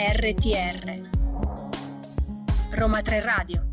[0.00, 1.08] RTR
[2.70, 3.69] Roma 3 Radio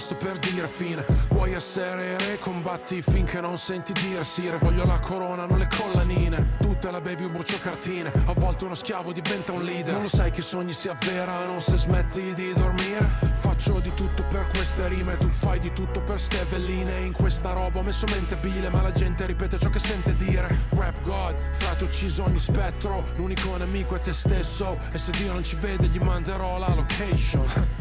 [0.00, 4.58] presto per dire fine Vuoi essere re, combatti finché non senti dire sire.
[4.58, 6.56] Voglio la corona, non le collanine.
[6.58, 8.10] Tutte la bevi o brucio cartine.
[8.26, 9.92] A volte uno schiavo diventa un leader.
[9.92, 13.08] Non lo sai che i sogni si avverano se smetti di dormire?
[13.34, 17.00] Faccio di tutto per queste rime Tu fai di tutto per ste velline.
[17.00, 20.66] In questa roba ho messo mente bile Ma la gente ripete ciò che sente dire.
[20.70, 23.04] Rap God, frate ucciso ogni spettro.
[23.16, 24.78] L'unico nemico è te stesso.
[24.92, 27.79] E se Dio non ci vede gli manderò la location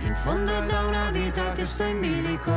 [0.00, 2.50] In fondo è da una vita che sto in bilico.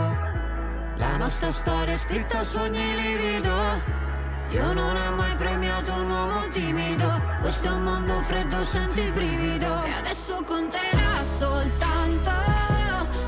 [0.95, 4.01] La nostra storia è scritta su ogni livido.
[4.49, 7.21] Dio non ha mai premiato un uomo timido.
[7.41, 9.83] Questo è un mondo freddo, senti il brivido.
[9.83, 12.31] E adesso conterà soltanto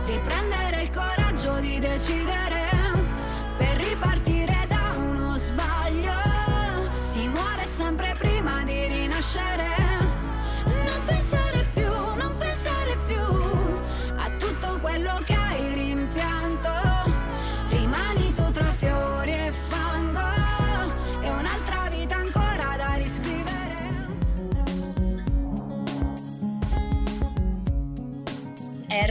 [0.06, 2.55] Riprendere il coraggio di decidere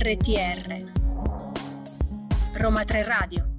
[0.05, 0.84] RTR
[2.52, 3.53] Roma 3 Radio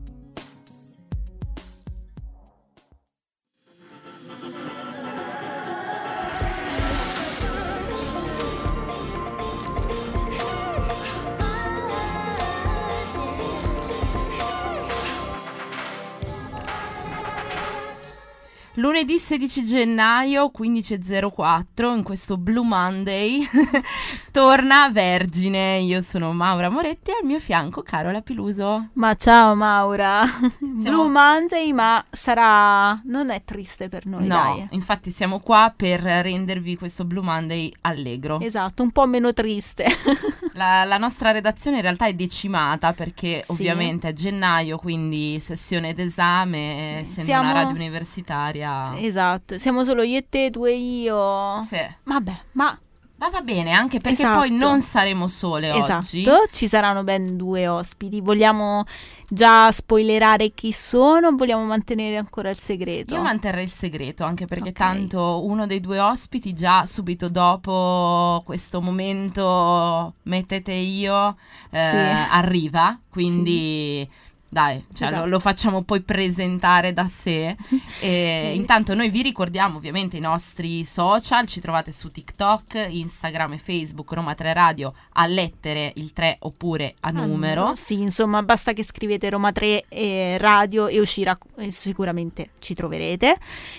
[18.95, 23.45] Lunedì 16 gennaio 15.04 in questo Blue Monday
[24.31, 25.79] torna Vergine.
[25.79, 28.91] Io sono Maura Moretti e al mio fianco Carola Piluso.
[28.93, 30.23] Ma ciao Maura,
[30.59, 32.97] Blue Monday ma sarà...
[33.03, 34.67] non è triste per noi, No, dai.
[34.69, 38.39] infatti siamo qua per rendervi questo Blue Monday allegro.
[38.39, 39.87] Esatto, un po' meno triste.
[40.55, 43.51] La, la nostra redazione in realtà è decimata perché Sì.
[43.51, 48.97] ovviamente è gennaio, quindi sessione d'esame, essendo Siamo- una radio universitaria.
[48.97, 51.59] esatto, siamo solo io e te, tu e io.
[51.67, 51.77] Sì.
[52.03, 52.77] Vabbè, ma
[53.17, 54.39] Ma va bene, anche perché Esatto.
[54.39, 56.21] poi non saremo sole oggi.
[56.21, 58.19] esatto, ci saranno ben due ospiti.
[58.19, 58.83] Vogliamo
[59.29, 63.13] già spoilerare chi sono o vogliamo mantenere ancora il segreto?
[63.15, 64.75] Io manterrei il segreto anche perché Ok.
[64.75, 71.37] tanto uno dei due ospiti già subito dopo questo momento mettete io
[71.71, 71.95] eh, Sì.
[72.31, 74.07] arriva, quindi
[74.55, 75.23] dai, cioè, Esatto.
[75.25, 77.57] lo, lo facciamo poi presentare da sé.
[77.99, 83.57] E intanto noi vi ricordiamo ovviamente i nostri social, ci trovate su TikTok, Instagram e
[83.57, 87.73] Facebook Roma 3 Radio a lettere il 3 oppure a Ah, numero.
[87.75, 93.35] Sì, insomma, basta che scrivete Roma 3 e radio e uscirà e sicuramente ci troverete.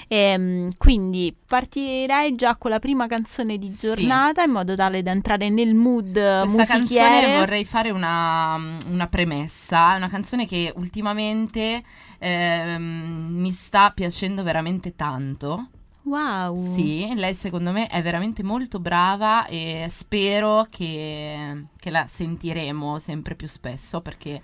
[0.09, 3.87] Ehm, quindi partirei già con la prima canzone di Sì.
[3.87, 7.09] giornata in modo tale da entrare nel mood Questa musichiere.
[7.21, 8.61] canzone vorrei fare una,
[8.91, 11.83] una premessa, una canzone che ultimamente
[12.19, 15.69] ehm, mi sta piacendo veramente tanto.
[16.03, 16.57] Wow.
[16.57, 23.35] Sì, lei secondo me è veramente molto brava e spero che, che la sentiremo sempre
[23.35, 24.41] più spesso perché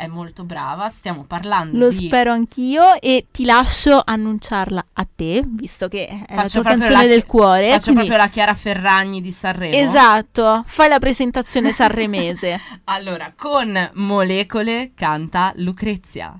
[0.00, 0.88] è molto brava.
[0.88, 2.06] Stiamo parlando Lo di...
[2.06, 6.78] spero anch'io e ti lascio annunciarla a te, visto che è la Faccio tua proprio
[6.88, 7.68] canzone la- del cuore.
[7.68, 9.76] Faccio quindi- proprio la Chiara Ferragni di Sanremo.
[9.76, 12.58] Esatto, fai la presentazione sanremese.
[12.90, 16.34] Allora, con Molecole canta Lucrezia.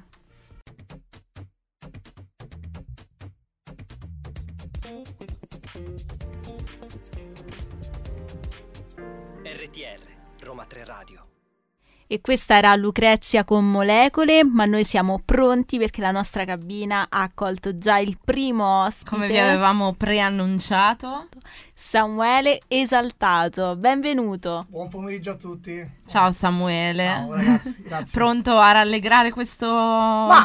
[9.44, 10.00] RTR
[10.42, 11.29] Roma 3 Radio.
[12.12, 17.22] E questa era Lucrezia con molecole, ma noi siamo pronti perché la nostra cabina ha
[17.22, 21.28] accolto già il primo ospite, Come vi avevamo preannunciato.
[21.72, 23.76] Samuele Esaltato.
[23.76, 24.66] Benvenuto.
[24.68, 25.88] Buon pomeriggio a tutti.
[26.04, 27.04] Ciao Samuele.
[27.04, 28.18] Ciao ragazzi, grazie.
[28.18, 29.68] Pronto a rallegrare questo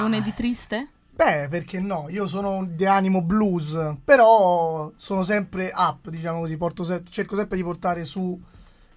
[0.02, 0.90] lunedì triste?
[1.16, 2.06] Beh, perché no?
[2.10, 7.58] Io sono di animo blues, però sono sempre up, diciamo così, porto se- cerco sempre
[7.58, 8.40] di portare su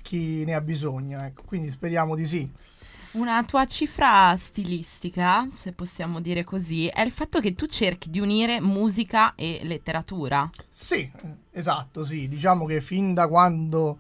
[0.03, 1.43] chi ne ha bisogno, ecco.
[1.45, 2.50] Quindi speriamo di sì.
[3.12, 8.21] Una tua cifra stilistica, se possiamo dire così, è il fatto che tu cerchi di
[8.21, 10.49] unire musica e letteratura.
[10.69, 11.11] Sì,
[11.50, 12.29] esatto, sì.
[12.29, 13.99] Diciamo che fin da quando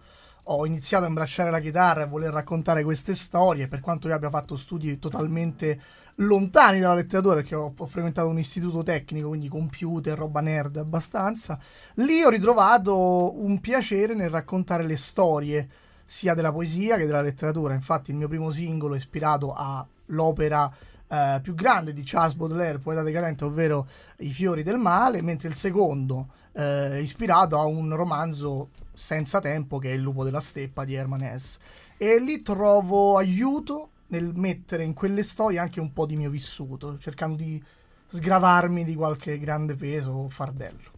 [0.50, 4.14] ho iniziato a imbracciare la chitarra e a voler raccontare queste storie, per quanto io
[4.14, 5.80] abbia fatto studi totalmente
[6.16, 11.58] lontani dalla letteratura perché ho, ho frequentato un istituto tecnico, quindi computer, roba nerd abbastanza.
[11.94, 15.68] Lì ho ritrovato un piacere nel raccontare le storie
[16.10, 17.74] sia della poesia che della letteratura.
[17.74, 20.72] Infatti il mio primo singolo è ispirato all'opera
[21.06, 23.86] eh, più grande di Charles Baudelaire, poeta decadente, ovvero
[24.18, 29.76] I fiori del male, mentre il secondo eh, è ispirato a un romanzo senza tempo
[29.78, 31.58] che è Il lupo della steppa di Herman Hesse.
[31.98, 36.96] E lì trovo aiuto nel mettere in quelle storie anche un po' di mio vissuto,
[36.96, 37.62] cercando di
[38.08, 40.96] sgravarmi di qualche grande peso o fardello.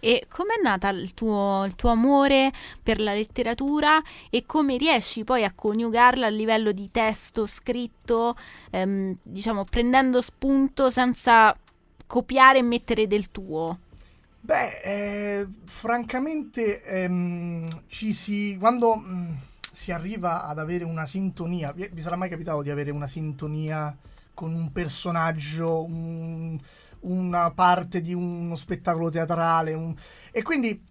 [0.00, 2.52] E com'è nata il tuo, il tuo amore
[2.82, 8.36] per la letteratura e come riesci poi a coniugarla a livello di testo scritto,
[8.70, 11.56] ehm, diciamo prendendo spunto senza
[12.06, 13.78] copiare e mettere del tuo?
[14.40, 18.56] Beh, eh, francamente ehm, ci si...
[18.60, 19.38] quando mh,
[19.72, 23.94] si arriva ad avere una sintonia, vi, vi sarà mai capitato di avere una sintonia
[24.32, 26.58] con un personaggio, un,
[27.00, 29.74] una parte di uno spettacolo teatrale.
[29.74, 29.94] Un...
[30.30, 30.82] E quindi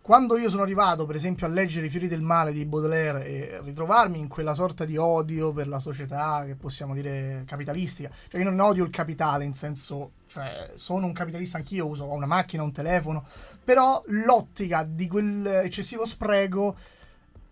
[0.00, 3.60] quando io sono arrivato, per esempio, a leggere I fiori del male di Baudelaire e
[3.62, 8.50] ritrovarmi in quella sorta di odio per la società, che possiamo dire capitalistica, cioè io
[8.50, 12.72] non odio il capitale in senso, cioè sono un capitalista anch'io, uso una macchina, un
[12.72, 13.24] telefono,
[13.64, 16.76] però l'ottica di quell'eccessivo spreco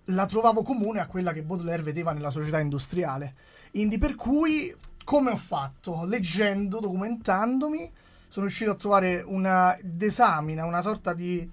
[0.06, 3.34] la trovavo comune a quella che Baudelaire vedeva nella società industriale.
[3.70, 6.04] Quindi per cui come ho fatto?
[6.04, 7.90] Leggendo, documentandomi,
[8.32, 11.46] sono riuscito a trovare una desamina, una sorta di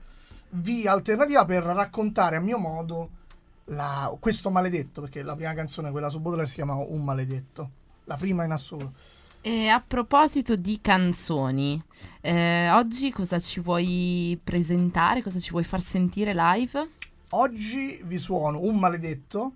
[0.52, 3.10] via alternativa per raccontare a mio modo
[3.66, 7.70] la, questo maledetto, perché la prima canzone, quella su Baudelaire, si chiama Un maledetto,
[8.06, 8.94] la prima in assoluto.
[9.42, 11.84] E a proposito di canzoni,
[12.22, 16.92] eh, oggi cosa ci vuoi presentare, cosa ci vuoi far sentire live?
[17.32, 19.52] Oggi vi suono Un maledetto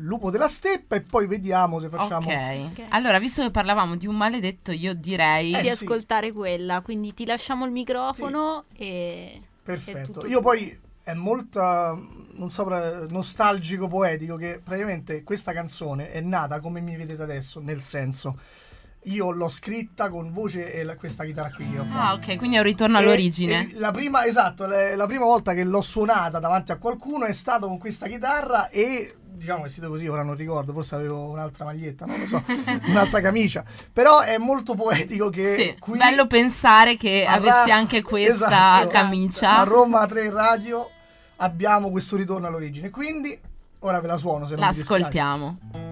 [0.00, 2.86] lupo della steppa e poi vediamo se facciamo Ok.
[2.90, 5.84] Allora, visto che parlavamo di un maledetto, io direi Eh, di sì.
[5.84, 9.40] ascoltare quella, quindi ti lasciamo il microfono e...
[9.42, 11.98] è perfetto io poi è molta
[12.32, 12.66] non so
[13.08, 18.38] nostalgico poetico che praticamente questa canzone è nata come mi vedete adesso nel senso
[19.04, 22.08] io l'ho scritta con voce e la- questa chitarra qui che ho qua.
[22.08, 23.68] Ah, ok, quindi è un ritorno E- all'origine.
[23.70, 27.32] e la prima, esatto, le- la prima volta che l'ho suonata davanti a qualcuno è
[27.32, 32.04] stato con questa chitarra e diciamo vestito così, ora non ricordo, forse avevo un'altra maglietta,
[32.04, 32.42] non lo so,
[32.88, 38.46] un'altra camicia, però è molto poetico che Sì, qui bello pensare che avessi anche questa
[38.46, 38.88] Esatto.
[38.88, 39.58] camicia.
[39.58, 40.90] a Roma 3 Radio
[41.36, 43.38] abbiamo questo ritorno all'origine, quindi
[43.80, 44.64] ora ve la suono se non.
[44.66, 45.87] L'ascoltiamo.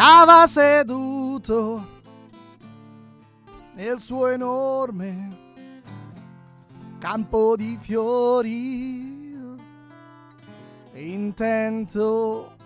[0.00, 1.86] Stava seduto
[3.74, 5.36] nel suo enorme
[6.98, 9.36] campo di fiori,
[10.94, 12.56] intento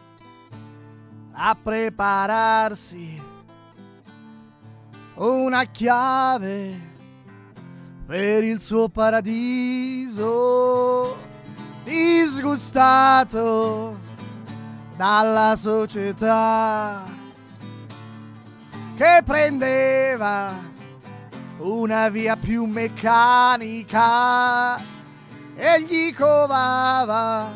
[1.32, 3.20] a prepararsi
[5.14, 6.92] una chiave
[8.06, 10.36] per il suo paradiso
[11.82, 12.92] disgustato
[14.96, 17.13] dalla società
[18.96, 20.58] che prendeva
[21.58, 23.96] una via più meccanica
[25.56, 27.50] e gli covava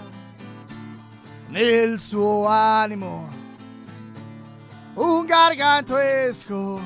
[1.49, 3.29] nel suo animo
[4.95, 6.81] un gargantuesco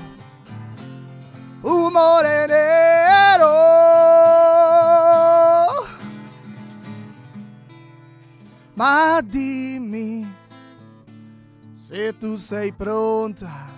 [1.62, 3.70] umore nero.
[8.74, 10.26] Ma dimmi
[11.72, 13.71] se tu sei pronta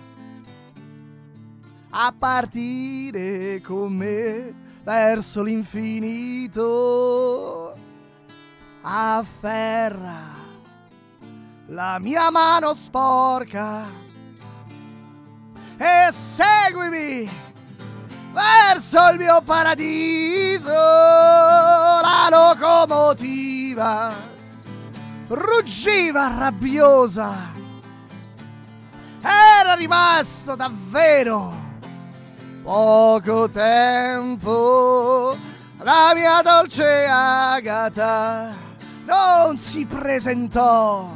[1.97, 6.63] a partire con me verso l'infinito.
[8.83, 10.35] Afferra
[11.69, 13.87] la mia mano sporca
[15.77, 17.31] e seguimi
[18.33, 20.73] verso il mio paradiso.
[20.73, 24.13] La locomotiva
[25.29, 27.53] ruggiva rabbiosa.
[29.23, 31.64] Era rimasto davvero
[32.65, 35.37] poco tempo
[35.83, 38.55] la mia dolce Agata
[39.05, 41.11] non si presentò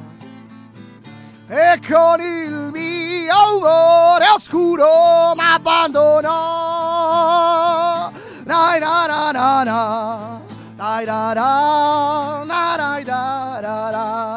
[1.49, 8.11] e con il mio umore oscuro m'abbandonò.
[8.45, 10.41] Dai da da da da,
[10.77, 13.93] dai da da, da dai da da da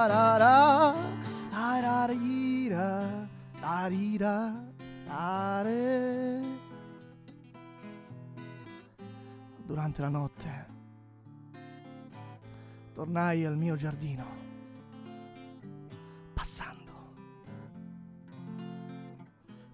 [0.07, 0.95] da da,
[1.51, 2.15] da da da da
[3.67, 4.55] da da
[5.07, 6.30] da da
[9.81, 10.65] Durante la notte
[12.93, 14.25] tornai al mio giardino,
[16.35, 17.15] passando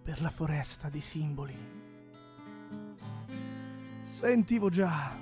[0.02, 1.58] per la foresta di simboli.
[4.04, 5.14] Sentivo già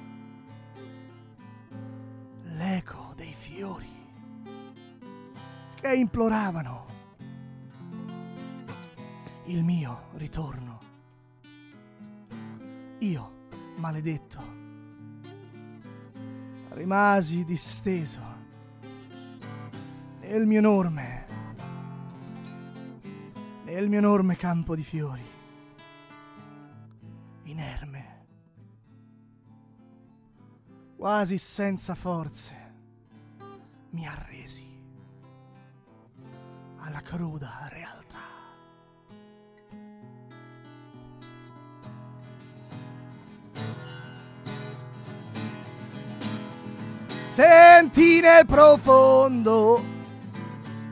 [2.44, 3.90] l'eco dei fiori
[5.82, 6.86] che imploravano
[9.46, 10.80] il mio ritorno.
[13.00, 14.55] Io, maledetto,
[16.76, 18.22] rimasi disteso
[20.20, 21.26] nel mio enorme,
[23.64, 25.24] nel mio enorme campo di fiori,
[27.44, 28.26] inerme,
[30.98, 32.74] quasi senza forze,
[33.92, 34.68] mi arresi
[36.80, 38.35] alla cruda realtà.
[47.36, 49.84] Senti nel profondo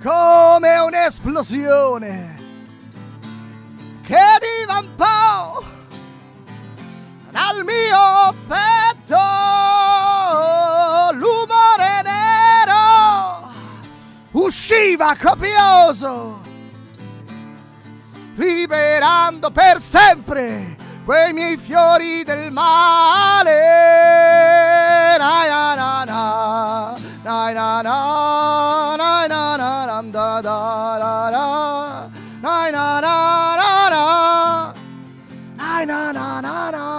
[0.03, 2.35] come un'esplosione
[4.03, 5.63] che divampò
[7.31, 9.15] dal mio petto.
[11.13, 13.49] L'umore nero
[14.31, 16.41] usciva copioso
[18.35, 23.59] liberando per sempre quei miei fiori del male.
[25.17, 30.01] Na na na na, na na na, na na na, na.
[30.11, 32.09] Da da da da,
[32.41, 34.73] na na na na na,
[35.57, 36.92] na na na na na.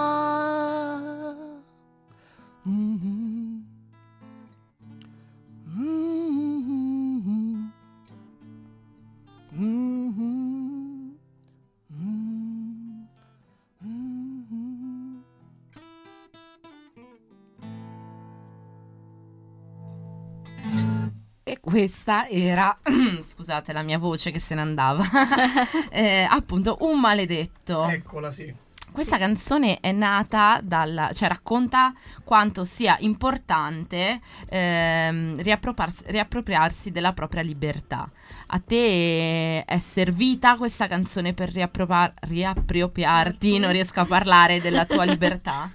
[21.65, 22.77] Questa era,
[23.19, 25.03] scusate la mia voce che se ne andava,
[25.89, 27.87] eh, appunto un maledetto.
[27.87, 28.53] Eccola sì.
[28.91, 31.91] Questa canzone è nata dal, cioè racconta
[32.23, 38.09] quanto sia importante ehm, riappropriarsi, riappropriarsi della propria libertà.
[38.47, 45.03] A te è servita questa canzone per riappropar- riappropriarti, non riesco a parlare, della tua
[45.03, 45.71] libertà?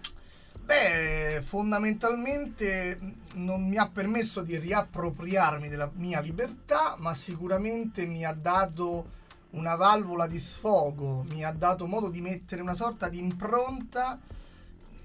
[0.70, 3.00] Beh, fondamentalmente
[3.34, 9.18] non mi ha permesso di riappropriarmi della mia libertà, ma sicuramente mi ha dato
[9.50, 14.16] una valvola di sfogo, mi ha dato modo di mettere una sorta di impronta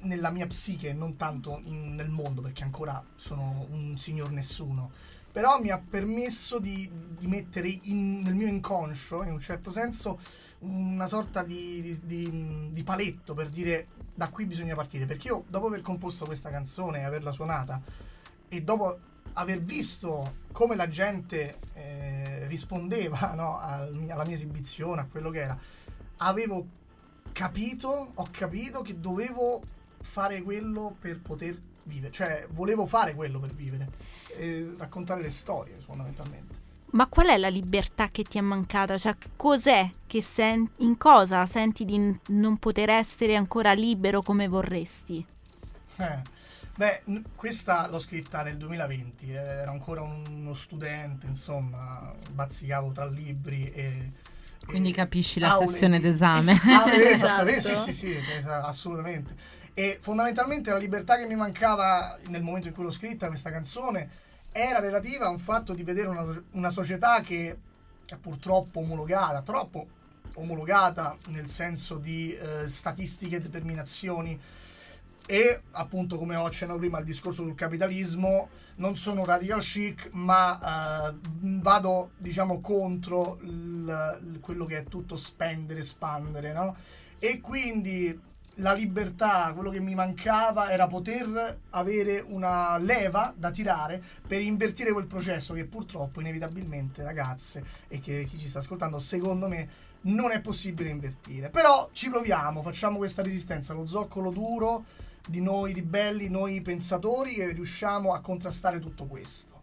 [0.01, 4.91] nella mia psiche, non tanto in- nel mondo, perché ancora sono un signor nessuno.
[5.31, 10.19] Però mi ha permesso di, di mettere in- nel mio inconscio, in un certo senso,
[10.59, 15.05] una sorta di, di- di- di paletto per dire da qui bisogna partire.
[15.05, 17.81] Perché io, dopo aver composto questa canzone e averla suonata,
[18.47, 18.97] e dopo
[19.33, 23.91] aver visto come la gente eh, rispondeva no, alla
[24.25, 25.57] mia esibizione, a quello che era,
[26.17, 26.65] avevo
[27.31, 29.61] capito, ho capito che dovevo
[30.01, 33.89] fare quello per poter vivere, cioè volevo fare quello per vivere,
[34.29, 36.63] e raccontare le storie fondamentalmente.
[36.95, 38.97] Ma qual è la libertà che ti è mancata?
[38.97, 44.47] Cioè, cos'è che sen- in cosa senti di n- non poter essere ancora libero come
[44.47, 45.23] vorresti?
[45.97, 46.21] Eh,
[46.77, 53.05] Beh, n- questa l'ho scritta nel 2020, eh, ero ancora uno studente, insomma, bazzicavo tra
[53.05, 54.11] libri e...
[54.65, 56.59] Quindi e capisci la aule sessione di- d'esame.
[56.67, 57.91] Ah, eh, esattamente, sì, Esatto.
[57.93, 58.17] sì, sì,
[58.49, 59.35] assolutamente.
[59.73, 64.09] E fondamentalmente la libertà che mi mancava nel momento in cui l'ho scritta questa canzone
[64.57, 67.57] era relativa a un fatto di vedere una, una società che
[68.07, 69.85] è purtroppo omologata, troppo
[70.35, 74.39] omologata nel senso di eh, statistiche e determinazioni
[75.27, 81.09] e appunto come ho accennato prima il discorso sul capitalismo non sono radical chic ma
[81.11, 81.15] eh,
[81.59, 86.75] vado diciamo contro il- il- quello che è tutto spendere espandere no?
[87.19, 88.17] e quindi
[88.59, 94.91] la libertà quello che mi mancava era poter avere una leva da tirare per invertire
[94.91, 99.67] quel processo che purtroppo inevitabilmente ragazze e che chi ci sta ascoltando secondo me
[100.01, 104.85] non è possibile invertire però ci proviamo facciamo questa resistenza lo zoccolo duro
[105.27, 109.53] di noi ribelli, noi pensatori che riusciamo a contrastare tutto questo.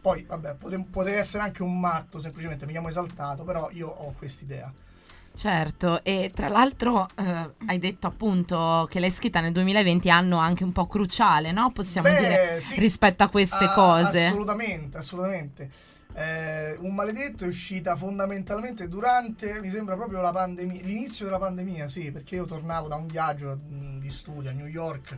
[0.00, 4.72] Poi, vabbè, potrei, essere anche un matto, semplicemente mi chiamo esaltato, però io ho quest'idea.
[5.32, 10.64] Certo, e tra l'altro eh, hai detto appunto che l'hai scritta nel 2020, anno anche
[10.64, 11.70] un po' cruciale, no?
[11.72, 12.78] Possiamo Beh, dire sì.
[12.78, 14.26] rispetto a queste Ah, cose.
[14.26, 15.70] Assolutamente, assolutamente.
[16.12, 21.88] Eh, un maledetto è uscita fondamentalmente durante, mi sembra proprio la pandemia, l'inizio della pandemia,
[21.88, 25.16] sì, perché io tornavo da un viaggio mh, di studio a New York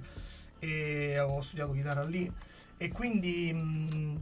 [0.60, 2.30] e ho studiato chitarra lì
[2.76, 4.20] e quindi mh,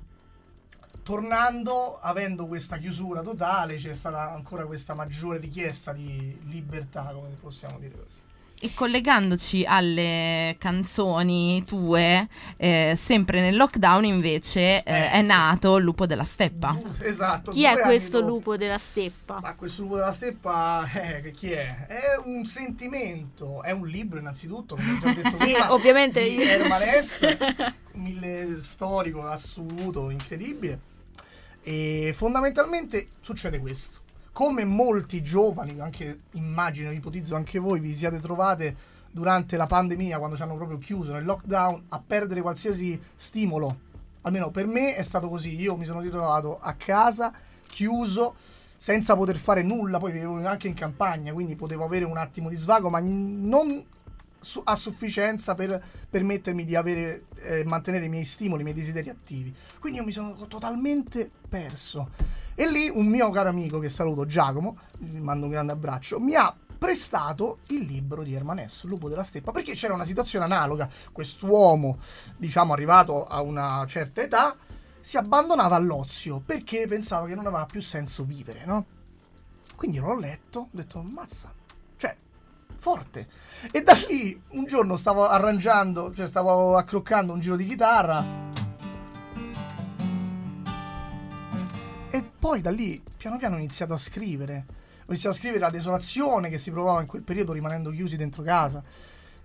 [1.03, 7.79] tornando, avendo questa chiusura totale, c'è stata ancora questa maggiore richiesta di libertà, come possiamo
[7.79, 8.19] dire così.
[8.63, 12.29] E collegandoci alle canzoni tue,
[12.59, 15.27] eh, sempre nel lockdown invece eh, Eh, è sì.
[15.27, 16.79] nato il lupo della steppa.
[16.99, 17.53] Esatto.
[17.53, 18.33] Chi è questo dopo.
[18.35, 19.41] lupo della steppa?
[19.41, 21.87] Ma questo lupo della steppa, eh, che chi è?
[21.87, 26.23] È un sentimento, è un libro innanzitutto, come ho già detto Sì, prima, ovviamente.
[26.23, 27.39] di Herman Hesse,
[27.95, 30.81] mille storico assoluto, incredibile.
[31.63, 34.01] E fondamentalmente succede questo.
[34.33, 38.77] Come molti giovani, anche immagino, ipotizzo anche voi, vi siate trovate
[39.11, 43.89] durante la pandemia, quando ci hanno proprio chiuso nel lockdown, a perdere qualsiasi stimolo.
[44.23, 45.59] Almeno per me è stato così.
[45.59, 47.33] Io mi sono ritrovato a casa,
[47.67, 48.35] chiuso,
[48.77, 49.99] senza poter fare nulla.
[49.99, 53.85] Poi vivevo anche in campagna, quindi potevo avere un attimo di svago, ma non
[54.65, 59.55] a sufficienza per permettermi di avere, eh, mantenere i miei stimoli, i miei desideri attivi.
[59.79, 62.11] Quindi io mi sono totalmente perso.
[62.55, 66.35] E lì un mio caro amico che saluto, Giacomo, gli mando un grande abbraccio, mi
[66.35, 70.89] ha prestato il libro di Herman Hesse, Lupo della Steppa, perché c'era una situazione analoga.
[71.13, 71.99] Quest'uomo,
[72.37, 74.57] diciamo, arrivato a una certa età,
[75.01, 78.87] si abbandonava all'ozio perché pensava che non aveva più senso vivere, no?
[79.77, 81.53] Quindi l'ho letto, ho detto, mazza,
[82.81, 83.29] forte.
[83.71, 88.25] E da lì un giorno stavo arrangiando, cioè stavo accroccando un giro di chitarra.
[92.11, 94.65] E poi da lì, piano piano, ho iniziato a scrivere.
[95.03, 98.43] Ho iniziato a scrivere la desolazione che si provava in quel periodo rimanendo chiusi dentro
[98.43, 98.83] casa.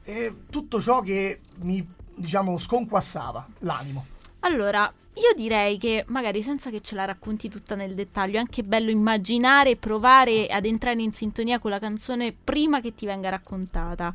[0.03, 4.13] E tutto ciò che mi, diciamo, sconquassava l'animo.
[4.45, 8.61] Allora, io direi che magari senza che ce la racconti tutta nel dettaglio, è anche
[8.63, 13.29] bello immaginare e provare ad entrare in sintonia con la canzone prima che ti venga
[13.29, 14.13] raccontata.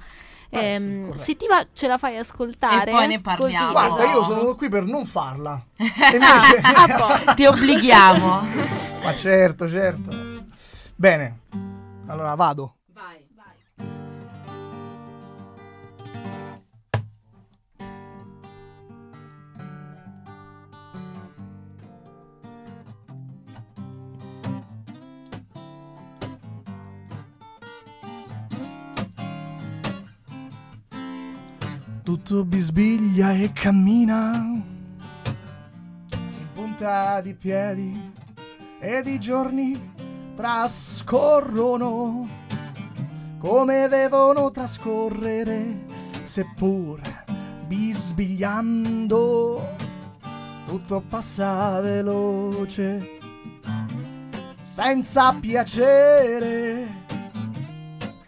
[0.50, 1.22] Eh, sì, Ehm, corretto.
[1.24, 2.90] se ti va, ce la fai ascoltare.
[2.90, 3.70] E poi ne così- parliamo.
[3.72, 4.24] Guarda, io no.
[4.24, 5.60] sono qui per non farla.
[5.78, 6.60] Invece...
[6.62, 7.34] Ah, poi.
[7.34, 8.40] Ti obblighiamo.
[9.02, 10.10] Ma certo, certo.
[10.94, 11.38] Bene.
[12.06, 12.74] Allora vado.
[32.10, 34.32] Tutto bisbiglia e cammina.
[34.34, 34.64] In
[36.52, 38.12] punta di piedi
[38.80, 39.92] ed i giorni
[40.34, 42.28] trascorrono.
[43.38, 45.84] Come devono trascorrere
[46.24, 47.00] seppur
[47.68, 49.76] bisbigliando.
[50.66, 53.20] Tutto passa veloce
[54.60, 56.88] senza piacere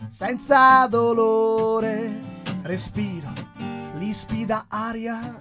[0.07, 2.31] senza dolore.
[2.63, 3.52] Respiro
[4.13, 5.41] l'ispida aria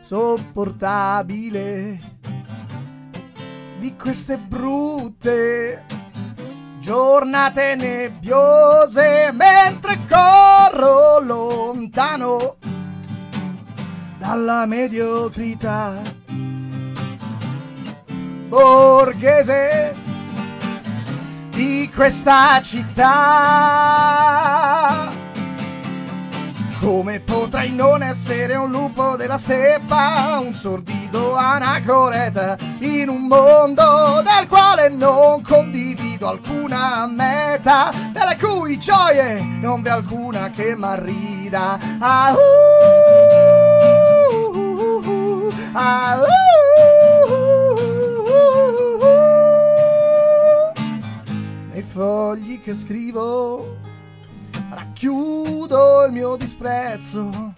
[0.00, 2.00] sopportabile
[3.78, 5.84] di queste brutte
[6.80, 12.56] giornate nebbiose mentre corro lontano
[14.18, 16.02] dalla mediocrità
[18.48, 19.94] borghese
[21.50, 24.00] di questa città.
[26.80, 34.48] Come potrei non essere un lupo della steppa, un sordido anacoreta in un mondo del
[34.48, 41.78] quale non condivido alcuna meta, delle cui gioie non v'è alcuna che m'arrida.
[41.98, 42.38] Ah, uh,
[44.50, 46.22] uh, uh, uh, ah, uh,
[47.30, 47.34] uh,
[48.24, 50.72] uh, uh.
[51.72, 53.79] Nei fogli che scrivo
[55.00, 57.54] racchiudo il mio disprezzo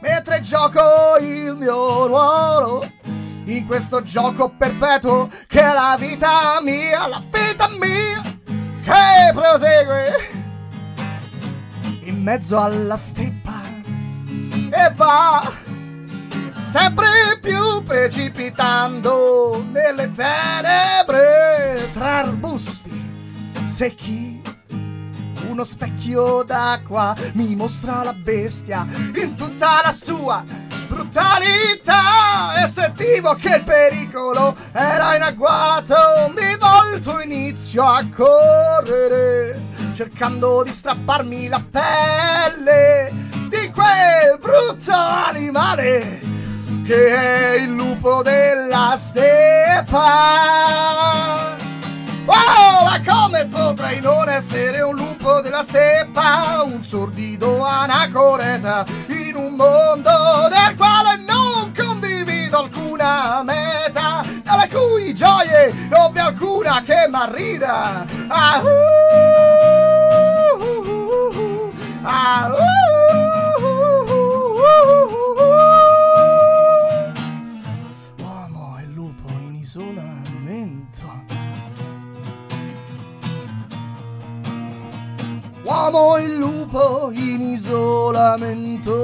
[0.00, 0.80] mentre gioco
[1.20, 2.82] il mio ruolo
[3.44, 8.22] in questo gioco perpetuo che è la vita mia, la vita mia
[8.82, 10.30] che prosegue
[12.04, 13.60] in mezzo alla steppa
[14.70, 15.52] e va
[16.56, 22.88] sempre più precipitando nelle tenebre tra arbusti
[23.66, 24.39] secchi
[25.50, 30.44] uno specchio d'acqua mi mostra la bestia in tutta la sua
[30.86, 39.60] brutalità e sentivo che il pericolo era in agguato mi volto inizio a correre
[39.94, 43.12] cercando di strapparmi la pelle
[43.48, 46.20] di quel brutto animale
[46.84, 50.79] che è il lupo della steppa.
[53.90, 61.16] Potrei non essere un lupo della steppa, un sordido anacoreta in un mondo del quale
[61.26, 68.06] non condivido alcuna meta, dalla cui gioie non vi alcuna che m'arrida.
[68.28, 68.66] Ah, uh,
[70.56, 71.72] uh, uh, uh,
[72.02, 72.79] ah, uh, uh,
[85.90, 88.94] Uomo e lupo in isolamento.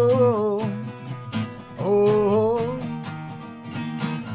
[1.78, 2.78] Oh.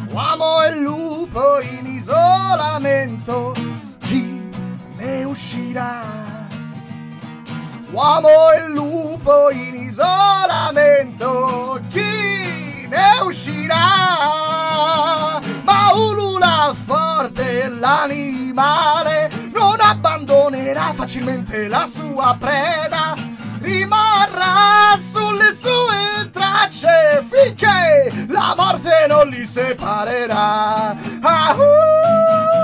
[0.09, 3.53] Uomo e lupo in isolamento.
[3.99, 4.51] Chi
[4.97, 6.03] ne uscirà?
[7.93, 11.79] Uomo e lupo in isolamento.
[11.87, 15.39] Chi ne uscirà?
[15.63, 15.93] Ma
[16.73, 23.13] forte l'animale non abbandonerà facilmente la sua preda.
[23.59, 30.95] Rimarrà sulle sue tracce finché la morte non li separerà.
[31.21, 32.60] Ah, uh,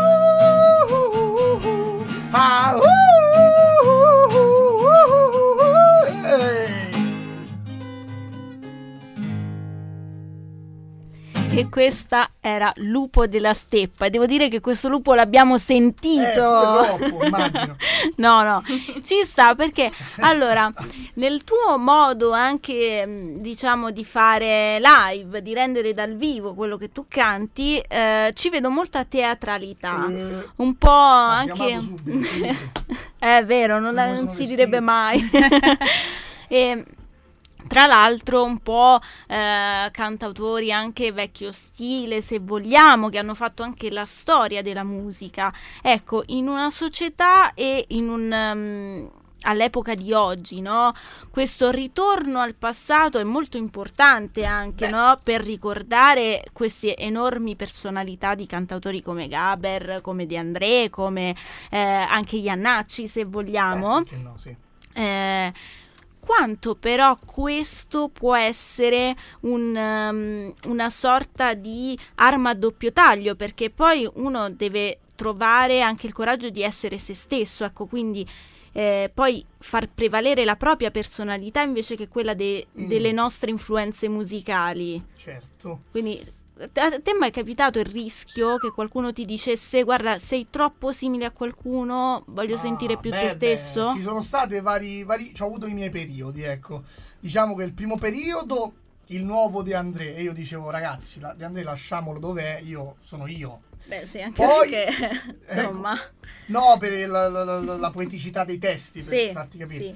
[11.59, 14.05] E questa era Lupo della Steppa.
[14.05, 16.21] E devo dire che questo lupo l'abbiamo sentito.
[16.21, 17.75] Eh, troppo, immagino.
[18.17, 18.63] no, no,
[19.03, 19.89] ci sta perché
[20.19, 20.71] allora
[21.15, 26.91] nel tuo modo anche mh, diciamo di fare live, di rendere dal vivo quello che
[26.91, 30.07] tu canti, eh, ci vedo molta teatralità.
[30.11, 32.55] Eh, Un po' anche subito, subito.
[33.17, 35.27] è vero, non, non sono si direbbe mai.
[36.47, 36.85] e,
[37.67, 43.91] tra l'altro un po' eh, cantautori anche vecchio stile, se vogliamo, che hanno fatto anche
[43.91, 45.53] la storia della musica.
[45.81, 48.31] Ecco, in una società e in un...
[48.31, 50.93] ehm, all'epoca di oggi, no?
[51.29, 55.19] Questo ritorno al passato è molto importante anche, no?
[55.21, 61.35] Per ricordare queste enormi personalità di cantautori come Gaber, come De André, come
[61.69, 63.99] eh, anche Iannacci, se vogliamo.
[63.99, 64.55] Eh, no, sì.
[64.93, 65.53] Eh,
[66.27, 73.69] quanto però questo può essere un, um, una sorta di arma a doppio taglio, perché
[73.69, 78.27] poi uno deve trovare anche il coraggio di essere se stesso, ecco, quindi
[78.73, 82.87] eh, poi far prevalere la propria personalità invece che quella de- Mm.
[82.87, 85.01] delle nostre influenze musicali.
[85.15, 85.79] Certo.
[85.89, 86.21] Quindi
[86.59, 91.25] a te mai è capitato il rischio che qualcuno ti dicesse guarda sei troppo simile
[91.25, 93.85] a qualcuno, voglio Ah, sentire più beh, te stesso?
[93.87, 95.31] beh, ci sono state vari, vari.
[95.39, 96.83] Ho avuto i miei periodi, ecco.
[97.19, 98.73] Diciamo che il primo periodo,
[99.07, 103.27] il nuovo De André, e io dicevo, ragazzi, la- De André lasciamolo dov'è, io sono
[103.27, 103.61] io.
[103.85, 105.97] Beh, sì, anche Poi- perché insomma,
[106.47, 109.83] No, per la, la- la- poeticità dei testi, per sì, farti capire.
[109.85, 109.95] sì.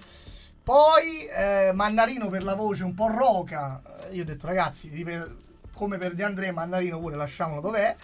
[0.64, 3.82] Poi eh, Mannarino per la voce un po' roca.
[4.12, 5.50] Io ho detto, ragazzi, ripe-
[5.82, 7.96] come per De André, Mannarino pure lasciamolo dov'è.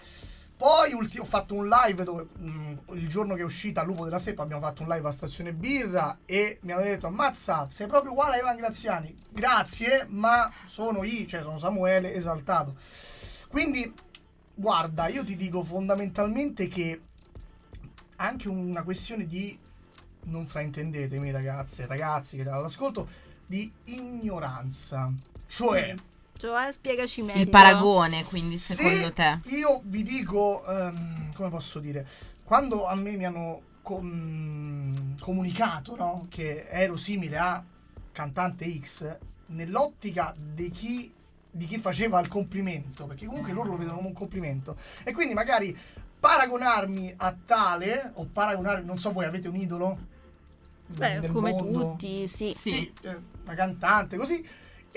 [0.58, 4.18] Poi ulti- ho fatto un live dove mh, il giorno che è uscita Lupo della
[4.18, 8.14] Steppa abbiamo fatto un live a Stazione Birra e mi hanno detto ammazza sei proprio
[8.14, 9.16] uguale a Ivan Graziani.
[9.30, 12.78] Grazie ma sono io cioè sono Samuele esaltato.
[13.48, 13.94] Quindi
[14.56, 17.00] guarda io ti dico fondamentalmente che
[18.16, 19.56] anche una questione di
[20.24, 23.08] non fraintendetemi ragazze e ragazzi che all'ascolto
[23.46, 25.14] di ignoranza.
[25.46, 25.94] Cioè
[26.38, 27.42] Cioè, spiegaci meglio.
[27.42, 29.40] Il paragone, quindi, se secondo te?
[29.46, 32.08] Io vi dico, ehm, come posso dire,
[32.44, 37.64] quando a me mi hanno com- comunicato no, che ero simile a
[38.12, 41.14] cantante X, nell'ottica di chi,
[41.50, 45.34] di chi faceva il complimento, perché comunque loro lo vedono come un complimento, e quindi
[45.34, 45.78] magari
[46.20, 50.16] paragonarmi a tale, o paragonarmi, non so voi, avete un idolo?
[50.88, 51.92] Beh, come mondo?
[51.92, 52.54] tutti, sì.
[52.54, 52.70] Sì.
[52.70, 54.46] sì, eh, una cantante, così,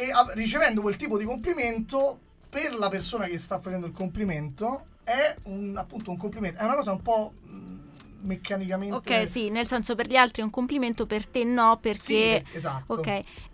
[0.01, 4.87] e av- ricevendo quel tipo di complimento, per la persona che sta facendo il complimento,
[5.05, 9.23] è un, appunto un complimento, è una cosa un po' mh, meccanicamente...
[9.23, 12.45] Ok, sì, nel senso per gli altri è un complimento, per te no, Sì, perché...
[12.53, 12.95] esatto.
[12.95, 13.07] Ok,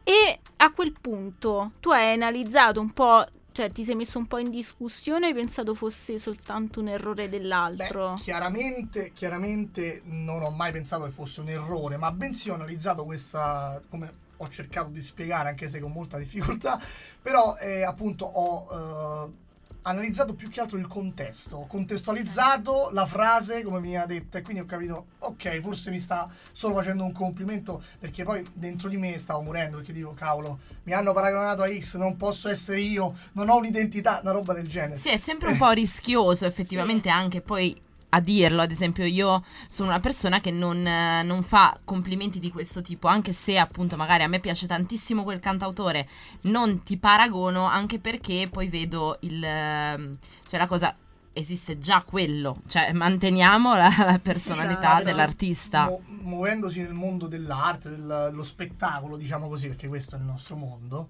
[0.05, 4.39] e a quel punto tu hai analizzato un po', cioè ti sei messo un po'
[4.39, 8.15] in discussione o hai pensato fosse soltanto un errore Beh, dell'altro?
[8.15, 13.83] chiaramente, chiaramente non ho mai pensato che fosse un errore, ma bensì ho analizzato questa,
[13.89, 16.81] come ho cercato di spiegare, anche se con molta difficoltà,
[17.21, 19.45] però eh, appunto ho eh,
[19.83, 24.63] analizzato più che altro il contesto, ho contestualizzato la frase come veniva detta e quindi
[24.63, 29.19] ho capito, ok, forse mi sta solo facendo un complimento perché poi dentro di me
[29.19, 33.49] stavo morendo perché dico, cavolo, mi hanno paragonato a X, non posso essere io, non
[33.49, 34.99] ho un'identità, una roba del genere.
[34.99, 39.89] Sì, è sempre un po' rischioso effettivamente anche poi a dirlo, ad esempio io sono
[39.89, 44.23] una persona che non, eh, non fa complimenti di questo tipo, anche se appunto magari
[44.23, 46.09] a me piace tantissimo quel cantautore,
[46.43, 49.43] non ti paragono anche perché poi vedo il...
[49.43, 50.17] ehm,
[50.49, 50.97] cioè la cosa...
[51.39, 55.05] Esiste già quello, cioè manteniamo la, la personalità Esatto.
[55.05, 55.85] dell'artista.
[55.85, 60.57] Mu- muovendosi nel mondo dell'arte, del- dello spettacolo, diciamo così, perché questo è il nostro
[60.57, 61.09] mondo,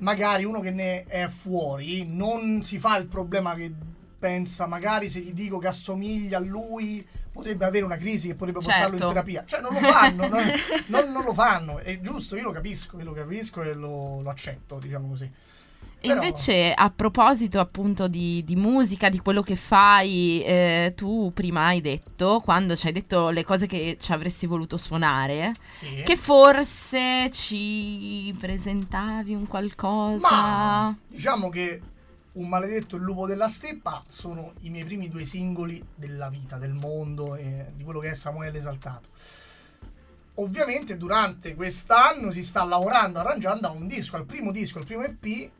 [0.00, 3.72] magari uno che ne è fuori non si fa il problema che
[4.22, 8.60] pensa, magari se gli dico che assomiglia a lui potrebbe avere una crisi che potrebbe
[8.60, 9.04] portarlo Certo.
[9.06, 9.44] in terapia.
[9.44, 10.44] Cioè non lo fanno, non,
[10.86, 11.78] non- non lo fanno.
[11.78, 15.28] È giusto, io lo capisco, io lo capisco e lo, lo accetto, diciamo così.
[16.00, 21.66] Però- invece, a proposito appunto di, di musica, di quello che fai, eh, tu prima
[21.66, 26.02] hai detto, quando ci hai detto le cose che ci avresti voluto suonare, Sì.
[26.04, 30.28] che forse ci presentavi un qualcosa.
[30.28, 31.80] Ma diciamo che
[32.32, 36.72] Un maledetto il lupo della steppa sono i miei primi due singoli della vita, del
[36.72, 39.10] mondo e di quello che è Samuele Esaltato.
[40.36, 45.02] Ovviamente durante quest'anno si sta lavorando, arrangiando a un disco, al primo disco, al primo
[45.02, 45.50] EP e,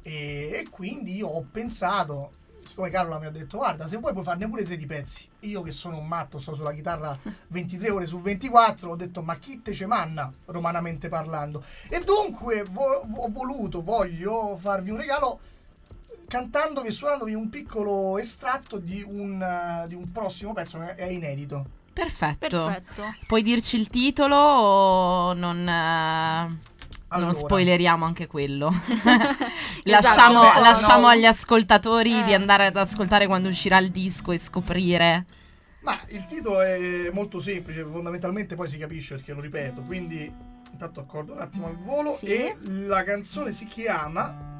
[0.00, 2.32] e quindi io ho pensato,
[2.66, 5.60] siccome Carola mi ha detto guarda se vuoi puoi farne pure tre di pezzi, io
[5.60, 7.14] che sono un matto, sto sulla chitarra
[7.48, 11.62] 23 ore su 24, ho detto ma chi te ce manna, romanamente parlando.
[11.90, 15.40] E dunque vo- ho voluto, voglio farvi un regalo
[16.26, 21.06] cantandovi e suonandovi un piccolo estratto di un, eh, di un prossimo pezzo che è
[21.06, 21.64] inedito.
[21.92, 22.66] Perfetto.
[22.66, 23.02] Perfetto.
[23.26, 26.58] Puoi dirci il titolo o non, eh,
[27.08, 27.30] Allora.
[27.30, 28.70] non spoileriamo anche quello?
[29.86, 31.06] Esatto, lasciamo vabbè, lasciamo no.
[31.08, 32.24] agli ascoltatori Eh.
[32.24, 35.24] di andare ad ascoltare quando uscirà il disco e scoprire.
[35.82, 40.30] Ma il titolo è molto semplice, fondamentalmente poi si capisce perché lo ripeto, quindi
[40.72, 42.26] intanto accordo un attimo al volo Sì.
[42.26, 44.54] e la canzone si chiama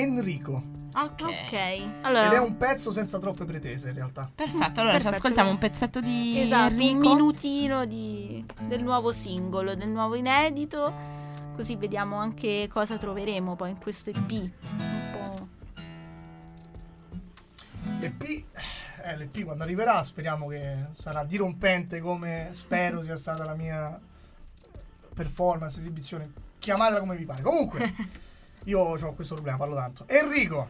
[0.00, 1.22] Enrico Ok.
[1.22, 1.88] Ok.
[2.02, 4.30] Allora, ed è un pezzo senza troppe pretese in realtà.
[4.34, 5.08] Perfetto, allora ci Perfetto.
[5.16, 7.14] ascoltiamo un pezzetto di esatto, un Enrico.
[7.14, 10.90] minutino di- del nuovo singolo, del nuovo inedito,
[11.54, 14.30] così vediamo anche cosa troveremo poi in questo EP.
[14.30, 14.50] Un
[15.12, 15.48] po'.
[18.00, 18.22] L'EP,
[19.02, 24.00] eh, l'EP quando arriverà speriamo che sarà dirompente come spero sia stata la mia
[25.14, 27.42] performance, esibizione, chiamatela come vi pare.
[27.42, 27.92] Comunque,
[28.66, 30.04] io ho questo problema, parlo tanto.
[30.08, 30.66] Enrico!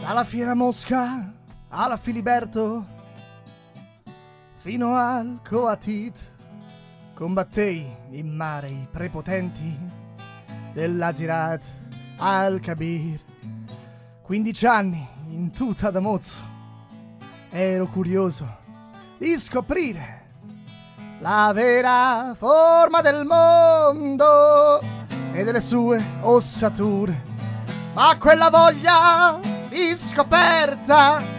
[0.00, 1.32] Dalla Fiera Mosca
[1.68, 2.96] alla Filiberto
[4.58, 6.18] fino al Coatit
[7.14, 9.78] combattei in mare i prepotenti
[10.72, 11.62] dell'Azirat
[12.16, 13.20] al Kabir
[14.22, 16.42] 15 anni in tuta da mozzo
[17.50, 18.46] ero curioso
[19.16, 20.26] di scoprire
[21.20, 24.80] la vera forma del mondo
[25.32, 27.26] e delle sue ossature
[27.94, 31.37] ma quella voglia di scoperta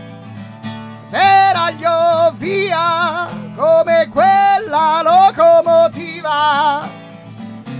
[1.09, 6.87] era io via come quella locomotiva.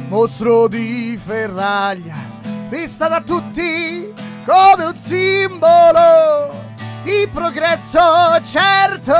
[0.07, 2.15] Mostro di ferraglia
[2.69, 4.13] vista da tutti
[4.45, 6.67] come un simbolo
[7.03, 7.99] di progresso
[8.43, 9.13] certo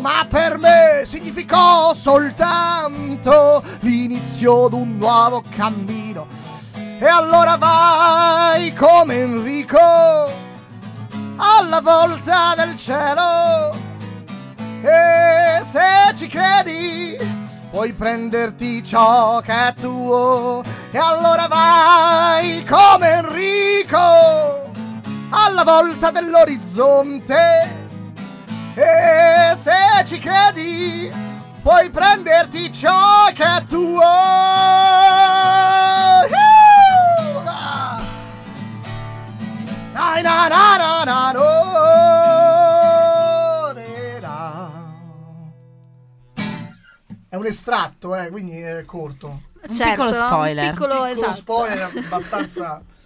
[0.00, 6.26] ma per me significò soltanto l'inizio d'un nuovo cammino.
[6.74, 10.49] E allora vai come Enrico
[11.40, 13.74] alla volta del cielo.
[14.82, 17.16] E se ci credi,
[17.70, 20.62] puoi prenderti ciò che è tuo.
[20.90, 24.70] E allora vai come Enrico
[25.30, 27.78] alla volta dell'orizzonte.
[28.74, 31.12] E se ci credi,
[31.62, 34.02] puoi prenderti ciò che è tuo.
[40.10, 41.40] Na na na na na no,
[43.72, 44.70] re, ra.
[47.28, 49.42] È un estratto, eh, quindi è corto.
[49.66, 50.64] Un piccolo spoiler.
[50.66, 51.34] Un piccolo, Piccolo esatto.
[51.34, 52.82] spoiler abbastanza.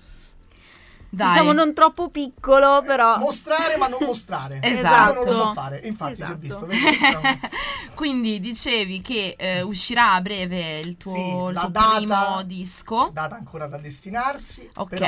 [1.15, 1.29] Dai.
[1.29, 4.59] diciamo non troppo piccolo, però Mostrare ma non mostrare.
[4.65, 5.11] Esatto.
[5.13, 6.39] Io non lo so fare, infatti si è Esatto.
[6.41, 6.67] visto.
[6.67, 6.81] vedi?
[6.89, 7.21] Diciamo.
[7.95, 12.43] Quindi dicevi che eh, uscirà a breve il tuo, Sì, il la tuo data- primo
[12.43, 13.11] disco.
[13.13, 14.69] Data ancora da destinarsi.
[14.75, 14.89] Ok.
[14.89, 15.07] Però,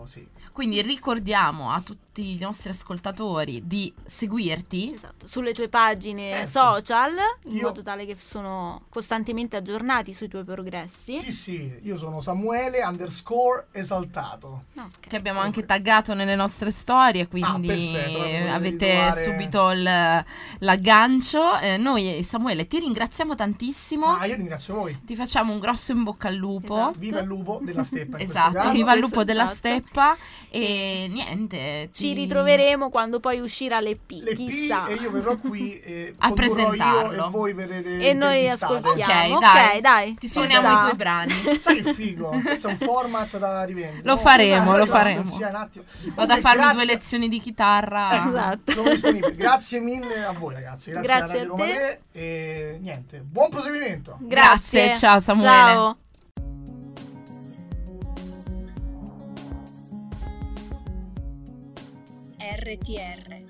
[0.00, 0.08] Ok.
[0.08, 0.26] sì.
[0.56, 4.92] Quindi ricordiamo a tutti i nostri ascoltatori di seguirti.
[4.94, 6.48] esatto, sulle tue pagine Certo.
[6.50, 7.12] social,
[7.44, 11.18] in Io- modo tale che sono costantemente aggiornati sui tuoi progressi.
[11.18, 14.64] Sì, sì, io sono Samuele underscore esaltato.
[14.72, 15.06] No, ok.
[15.08, 19.70] Che abbiamo anche taggato nelle nostre storie, quindi Ah, perfetto, allora potete avete ritrovare- subito
[19.70, 20.24] il-
[20.60, 21.58] l'aggancio.
[21.58, 24.06] Eh, noi, Samuele, ti ringraziamo tantissimo.
[24.16, 24.98] Ma io ringrazio voi.
[25.04, 26.74] Ti facciamo un grosso in bocca al lupo.
[26.76, 26.98] Esatto.
[26.98, 28.18] Viva il lupo della steppa.
[28.18, 29.56] Esatto, viva il lupo della esatto.
[29.56, 30.16] steppa
[30.50, 31.88] e niente.
[31.92, 34.86] Ci ti- ritroveremo quando poi uscirà l'EP, Le P chissà.
[34.86, 37.26] e io verrò qui e A condurrò io presentarlo.
[37.26, 39.34] e voi verrete E noi ascoltiamo.
[39.36, 39.80] Ok, dai.
[39.80, 40.14] dai.
[40.14, 40.80] Ti ci suoniamo i sta.
[40.80, 41.32] tuoi brani.
[41.60, 42.28] Sai che figo?
[42.44, 44.02] Questo è un format da rivendere.
[44.04, 45.24] Lo No, faremo, esatto, lo esatto, faremo.
[45.24, 45.84] sia un attimo.
[46.14, 48.28] Vado a farmi due grazie- lezioni di chitarra.
[48.28, 48.72] Esatto.
[48.72, 49.34] Sono disponibile.
[49.34, 51.72] Grazie mille a voi ragazzi, grazie, Grazie a a Roma te.
[51.72, 54.16] 3 e niente, buon proseguimento.
[54.20, 55.48] Grazie, ciao, Samuele.
[55.48, 55.96] Ciao.
[62.66, 63.44] RTR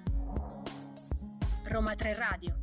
[1.71, 2.55] Roma 3 Radio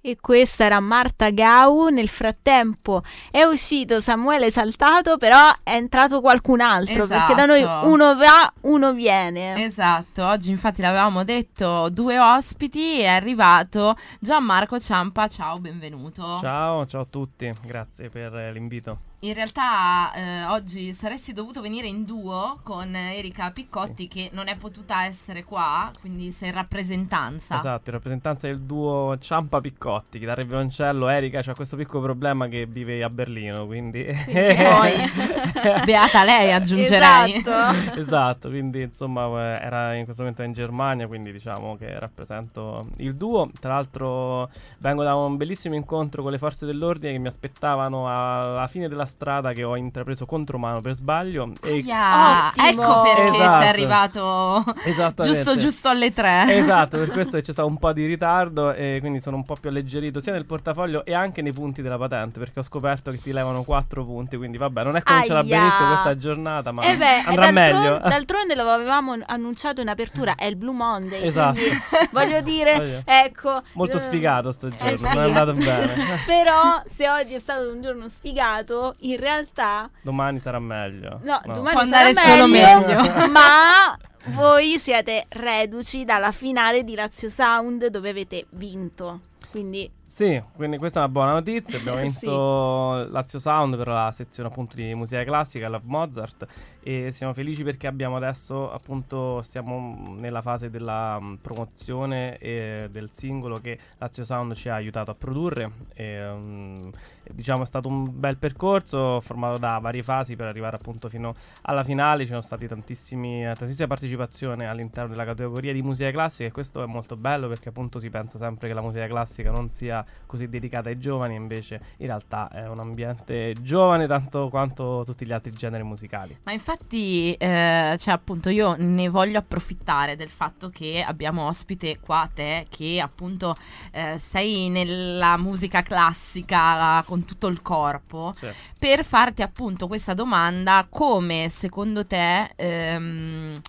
[0.00, 1.88] E questa era Marta Gau.
[1.88, 7.06] Nel frattempo è uscito Samuele Esaltato, però è entrato qualcun altro.
[7.06, 7.86] Perché da noi Esatto.
[7.86, 9.62] uno va, uno viene.
[9.62, 16.38] Esatto, oggi infatti l'avevamo detto, due ospiti, è arrivato Gianmarco Ciampa, ciao, benvenuto.
[16.38, 19.09] Ciao, ciao a tutti, grazie per l'invito.
[19.22, 24.56] In realtà eh, oggi saresti dovuto venire in duo con Erika Piccotti che non è
[24.56, 27.58] potuta essere qua, quindi sei in rappresentanza.
[27.58, 31.06] Esatto, in rappresentanza del duo Ciampa Piccotti, chitarra e violoncello.
[31.10, 34.04] Erika c'ha questo piccolo problema che vive a Berlino, quindi...
[34.04, 37.34] Quindi poi, beata lei aggiungerei.
[37.34, 38.00] Esatto.
[38.00, 43.14] esatto, quindi insomma eh, era in questo momento in Germania, quindi diciamo che rappresento il
[43.16, 43.50] duo.
[43.60, 48.66] Tra l'altro vengo da un bellissimo incontro con le forze dell'ordine che mi aspettavano alla
[48.66, 51.52] fine della strada che ho intrapreso contromano per sbaglio.
[51.62, 52.54] E Ottimo.
[52.68, 53.60] ecco perché Esatto.
[53.60, 55.36] sei arrivato Esattamente.
[55.36, 56.44] giusto giusto alle tre.
[56.56, 59.56] Esatto, per questo che c'è stato un po' di ritardo e quindi sono un po'
[59.60, 63.18] più alleggerito sia nel portafoglio e anche nei punti della patente perché ho scoperto che
[63.20, 65.58] ti levano 4 punti, quindi vabbè, non è cominciata Aia.
[65.58, 67.98] benissimo questa giornata, ma Eh beh, andrà d'altron- meglio.
[68.08, 71.24] D'altronde lo avevamo annunciato in apertura, è il Blue Monday.
[71.26, 71.58] Esatto.
[71.58, 71.78] quindi
[72.12, 73.62] voglio dire, Voglio- ecco.
[73.74, 75.02] Molto eh, sfigato sto giorno, eh sì.
[75.04, 75.94] non è andato bene.
[76.26, 81.20] Però se oggi è stato un giorno sfigato, in realtà Domani sarà meglio.
[81.22, 83.26] No, domani Può sarà solo meglio, meglio.
[83.30, 89.20] ma voi siete reduci dalla finale di Lazio Sound dove avete vinto.
[89.50, 91.78] Quindi Sì, quindi questa è una buona notizia.
[91.78, 92.26] Abbiamo Sì.
[92.26, 96.46] vinto Lazio Sound per la sezione appunto di musica classica, Love Mozart
[96.82, 103.10] e siamo felici perché abbiamo adesso appunto stiamo nella fase della mm, promozione e del
[103.12, 106.88] singolo che Lazio Sound ci ha aiutato a produrre e, mm,
[107.30, 111.84] diciamo è stato un bel percorso formato da varie fasi per arrivare appunto fino alla
[111.84, 112.22] finale.
[112.24, 116.82] Ci sono stati tantissimi, eh, tantissima partecipazione all'interno della categoria di musica classica e questo
[116.82, 120.48] è molto bello perché appunto si pensa sempre che la musica classica non sia così
[120.48, 125.52] dedicata ai giovani, invece in realtà è un ambiente giovane tanto quanto tutti gli altri
[125.52, 126.38] generi musicali.
[126.44, 132.28] Ma infatti, eh, cioè appunto io ne voglio approfittare del fatto che abbiamo ospite qua
[132.32, 133.56] te che appunto
[133.92, 140.86] eh, sei nella musica classica con tutto il corpo Cioè, per farti appunto questa domanda
[140.88, 143.60] come secondo te ehm,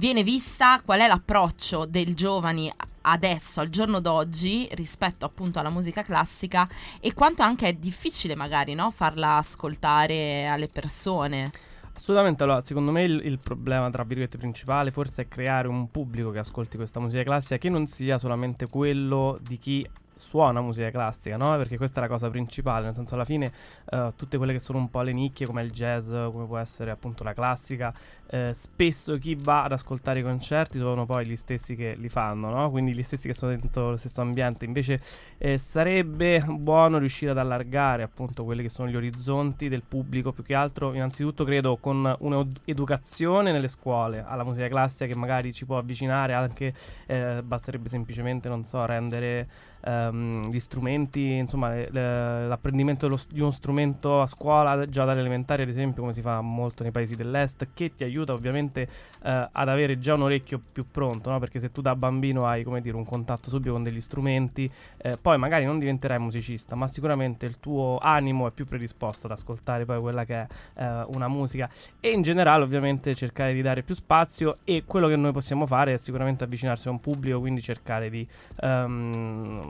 [0.00, 6.02] viene vista qual è l'approccio dei giovani adesso al giorno d'oggi rispetto appunto alla musica
[6.02, 6.66] classica
[7.00, 11.50] e quanto anche è difficile magari no, farla ascoltare alle persone.
[11.92, 16.30] Assolutamente, allora, secondo me il, il problema, tra virgolette, principale forse è creare un pubblico
[16.30, 19.86] che ascolti questa musica classica che non sia solamente quello di chi
[20.20, 21.56] suona musica classica, no?
[21.56, 23.52] Perché questa è la cosa principale, nel senso alla fine
[23.90, 26.90] eh, tutte quelle che sono un po' le nicchie come il jazz, come può essere
[26.90, 27.92] appunto la classica,
[28.32, 32.50] eh, spesso chi va ad ascoltare i concerti sono poi gli stessi che li fanno,
[32.50, 32.70] no?
[32.70, 34.64] Quindi gli stessi che sono dentro lo stesso ambiente.
[34.64, 35.00] Invece
[35.38, 40.44] eh, sarebbe buono riuscire ad allargare appunto quelli che sono gli orizzonti del pubblico, più
[40.44, 45.78] che altro innanzitutto credo con un'educazione nelle scuole alla musica classica che magari ci può
[45.78, 46.74] avvicinare anche,
[47.06, 49.48] eh, basterebbe semplicemente, non so, rendere
[49.82, 55.20] ehm, gli strumenti, insomma, le- le- l'apprendimento dello- di uno strumento a scuola, già dalle
[55.20, 58.88] elementari, ad esempio, come si fa molto nei paesi dell'est, che ti aiuta ovviamente
[59.22, 61.38] eh, ad avere già un orecchio più pronto, no?
[61.38, 65.16] Perché se tu da bambino hai, come dire, un contatto subito con degli strumenti, eh,
[65.20, 69.84] poi magari non diventerai musicista, ma sicuramente il tuo animo è più predisposto ad ascoltare
[69.84, 71.68] poi quella che è eh, una musica
[72.00, 75.94] e in generale ovviamente cercare di dare più spazio e quello che noi possiamo fare
[75.94, 78.26] è sicuramente avvicinarsi a un pubblico, quindi cercare di
[78.62, 79.69] ehm,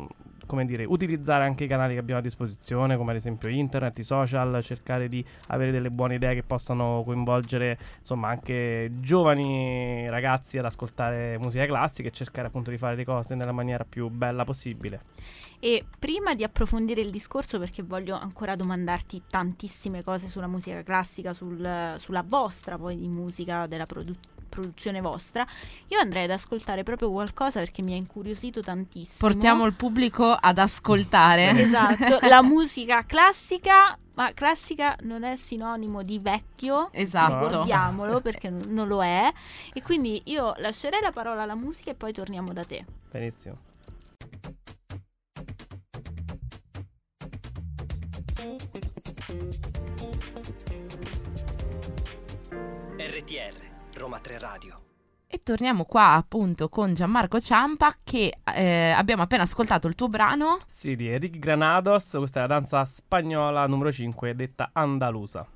[0.51, 4.03] come dire, utilizzare anche i canali che abbiamo a disposizione, come ad esempio internet, i
[4.03, 10.65] social, cercare di avere delle buone idee che possano coinvolgere insomma anche giovani ragazzi ad
[10.65, 15.03] ascoltare musica classica e cercare appunto di fare le cose nella maniera più bella possibile.
[15.63, 21.35] E prima di approfondire il discorso, perché voglio ancora domandarti tantissime cose sulla musica classica,
[21.35, 24.17] sul- sulla vostra poi di musica, della produ-
[24.51, 25.47] produzione vostra,
[25.89, 29.17] io andrei ad ascoltare proprio qualcosa perché mi ha incuriosito tantissimo.
[29.31, 31.49] Portiamo il pubblico ad ascoltare.
[31.71, 37.47] Esatto, la musica classica, ma classica non è sinonimo di vecchio, Esatto.
[37.47, 39.33] ricordiamolo perché n- non lo è.
[39.73, 42.85] E quindi io lascerei la parola alla musica e poi torniamo da te.
[43.11, 43.57] Benissimo.
[52.99, 53.55] RTR,
[53.95, 54.81] Roma 3 Radio.
[55.27, 60.57] E torniamo qua appunto con Gianmarco Ciampa che eh, abbiamo appena ascoltato il tuo brano.
[60.67, 65.47] Sì, di Eric Granados, questa è la danza spagnola numero 5 detta andalusa.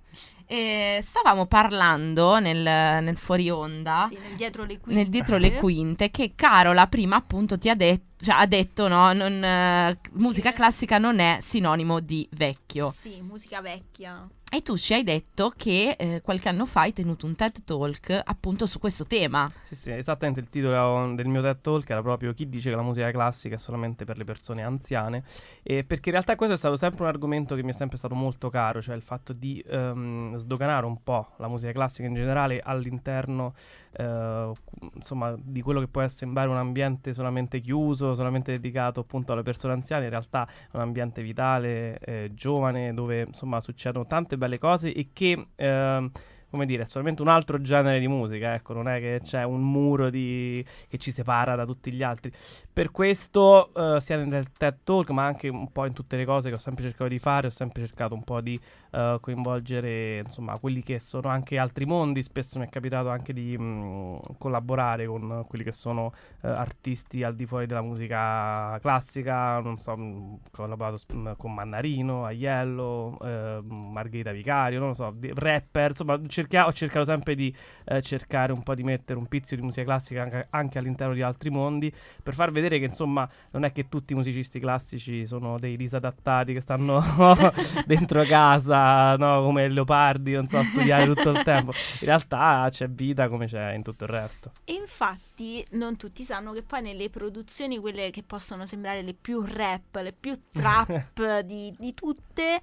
[0.47, 2.63] E stavamo parlando nel,
[3.03, 4.07] nel fuori onda.
[4.09, 5.01] Sì, nel dietro le quinte.
[5.01, 9.13] Nel dietro le quinte, che Carola prima appunto ti ha, det- cioè, ha detto no,
[9.13, 12.89] non, eh, musica classica non è sinonimo di vecchio.
[12.89, 14.27] Sì, musica vecchia.
[14.51, 18.21] E tu ci hai detto che eh, qualche anno fa hai tenuto un TED Talk
[18.25, 19.51] appunto su questo tema.
[19.63, 22.83] Sì, sì, esattamente il titolo del mio TED Talk era proprio Chi dice che la
[22.83, 25.25] musica classica è solamente per le persone anziane,
[25.63, 28.15] e perché in realtà questo è stato sempre un argomento che mi è sempre stato
[28.15, 32.61] molto caro, cioè il fatto di ehm, sdoganare un po' la musica classica in generale
[32.63, 33.55] all'interno
[33.97, 34.53] eh,
[34.95, 39.73] insomma, di quello che può sembrare un ambiente solamente chiuso, solamente dedicato appunto alle persone
[39.73, 44.93] anziane, in realtà è un ambiente vitale, eh, giovane, dove insomma succedono tante belle cose
[44.93, 46.11] e che ehm,
[46.55, 49.61] come dire, è solamente un altro genere di musica, ecco, non è che c'è un
[49.61, 50.65] muro di...
[50.89, 52.31] che ci separa da tutti gli altri.
[52.73, 56.51] Per questo, eh, sia nel TED Talk, ma anche un po' in tutte le cose
[56.51, 58.59] che ho sempre cercato di fare, ho sempre cercato un po' di
[58.95, 62.23] eh, coinvolgere, insomma, quelli che sono anche altri mondi.
[62.23, 67.35] Spesso mi è capitato anche di mh, collaborare con quelli che sono eh, artisti al
[67.35, 73.61] di fuori della musica classica, non so, mh, ho collaborato mh, con Mannarino, Aiello, eh,
[73.63, 78.53] Margherita Vicario, non lo so, di- rapper, insomma, cerchia- ho cercato sempre di eh, cercare
[78.53, 81.93] un po' di mettere un pizzico di musica classica anche, anche all'interno di altri mondi,
[82.23, 86.53] per far vedere che insomma non è che tutti i musicisti classici sono dei disadattati
[86.53, 87.03] che stanno
[87.87, 88.84] dentro casa,
[89.19, 91.73] no, come leopardi, non so, studiare tutto il tempo.
[92.01, 94.53] In realtà c'è vita come c'è in tutto il resto.
[94.65, 99.43] E infatti non tutti sanno che poi nelle produzioni, quelle che possono sembrare le più
[99.43, 102.61] rap, le più trap di, di tutte,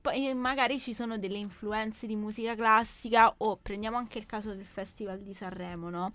[0.00, 4.52] poi eh, magari ci sono delle influenze di musica classica o prendiamo anche il caso
[4.52, 6.12] del Festival di Sanremo, no?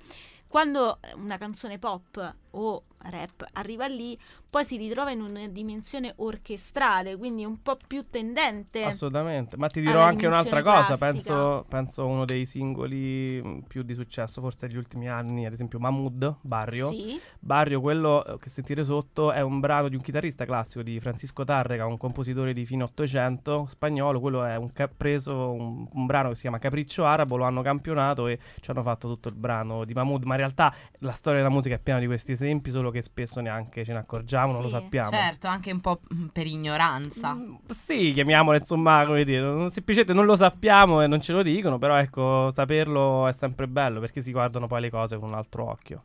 [0.48, 4.18] Quando una canzone pop o rap arriva lì,
[4.58, 8.82] poi si ritrova in una dimensione orchestrale, quindi un po' più tendente.
[8.82, 11.34] Assolutamente, ma ti dirò anche un'altra dimensione cosa, classica.
[11.36, 15.78] penso, penso uno dei singoli mh, più di successo forse degli ultimi anni, ad esempio
[15.78, 16.90] Mahmood, Barrio.
[16.90, 21.00] Sì, Barrio, quello eh, che sentite sotto, è un brano di un chitarrista classico di
[21.00, 24.20] Francisco Tarrega, un compositore di fine 800 spagnolo.
[24.20, 27.62] Quello è un ca- preso un, un brano che si chiama Capriccio Arabo, lo hanno
[27.62, 30.24] campionato e ci hanno fatto tutto il brano di Mahmood.
[30.24, 33.40] Ma in realtà la storia della musica è piena di questi esempi, solo che spesso
[33.40, 35.10] neanche ce ne accorgiamo, non lo Sì, sappiamo.
[35.10, 36.00] Certo, anche un po'
[36.32, 37.34] per ignoranza.
[37.34, 41.42] Mm, Sì, chiamiamolo insomma, come dire, non- semplicemente non lo sappiamo e non ce lo
[41.44, 45.36] dicono, però ecco, saperlo è sempre bello perché si guardano poi le cose con un
[45.36, 46.04] altro occhio.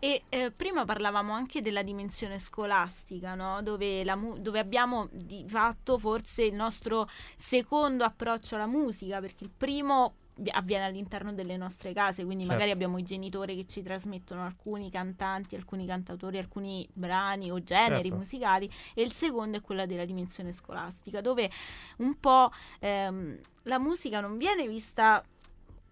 [0.00, 3.62] E eh, prima parlavamo anche della dimensione scolastica, no?
[3.62, 9.42] dove, la mu- dove abbiamo di fatto forse il nostro secondo approccio alla musica, perché
[9.44, 10.14] il primo
[10.50, 12.58] avviene all'interno delle nostre case, quindi Certo.
[12.58, 18.02] magari abbiamo i genitori che ci trasmettono alcuni cantanti, alcuni cantautori, alcuni brani o generi
[18.02, 18.16] Certo.
[18.16, 21.50] musicali, e il secondo è quella della dimensione scolastica, dove
[21.98, 25.24] un po' ehm, la musica non viene vista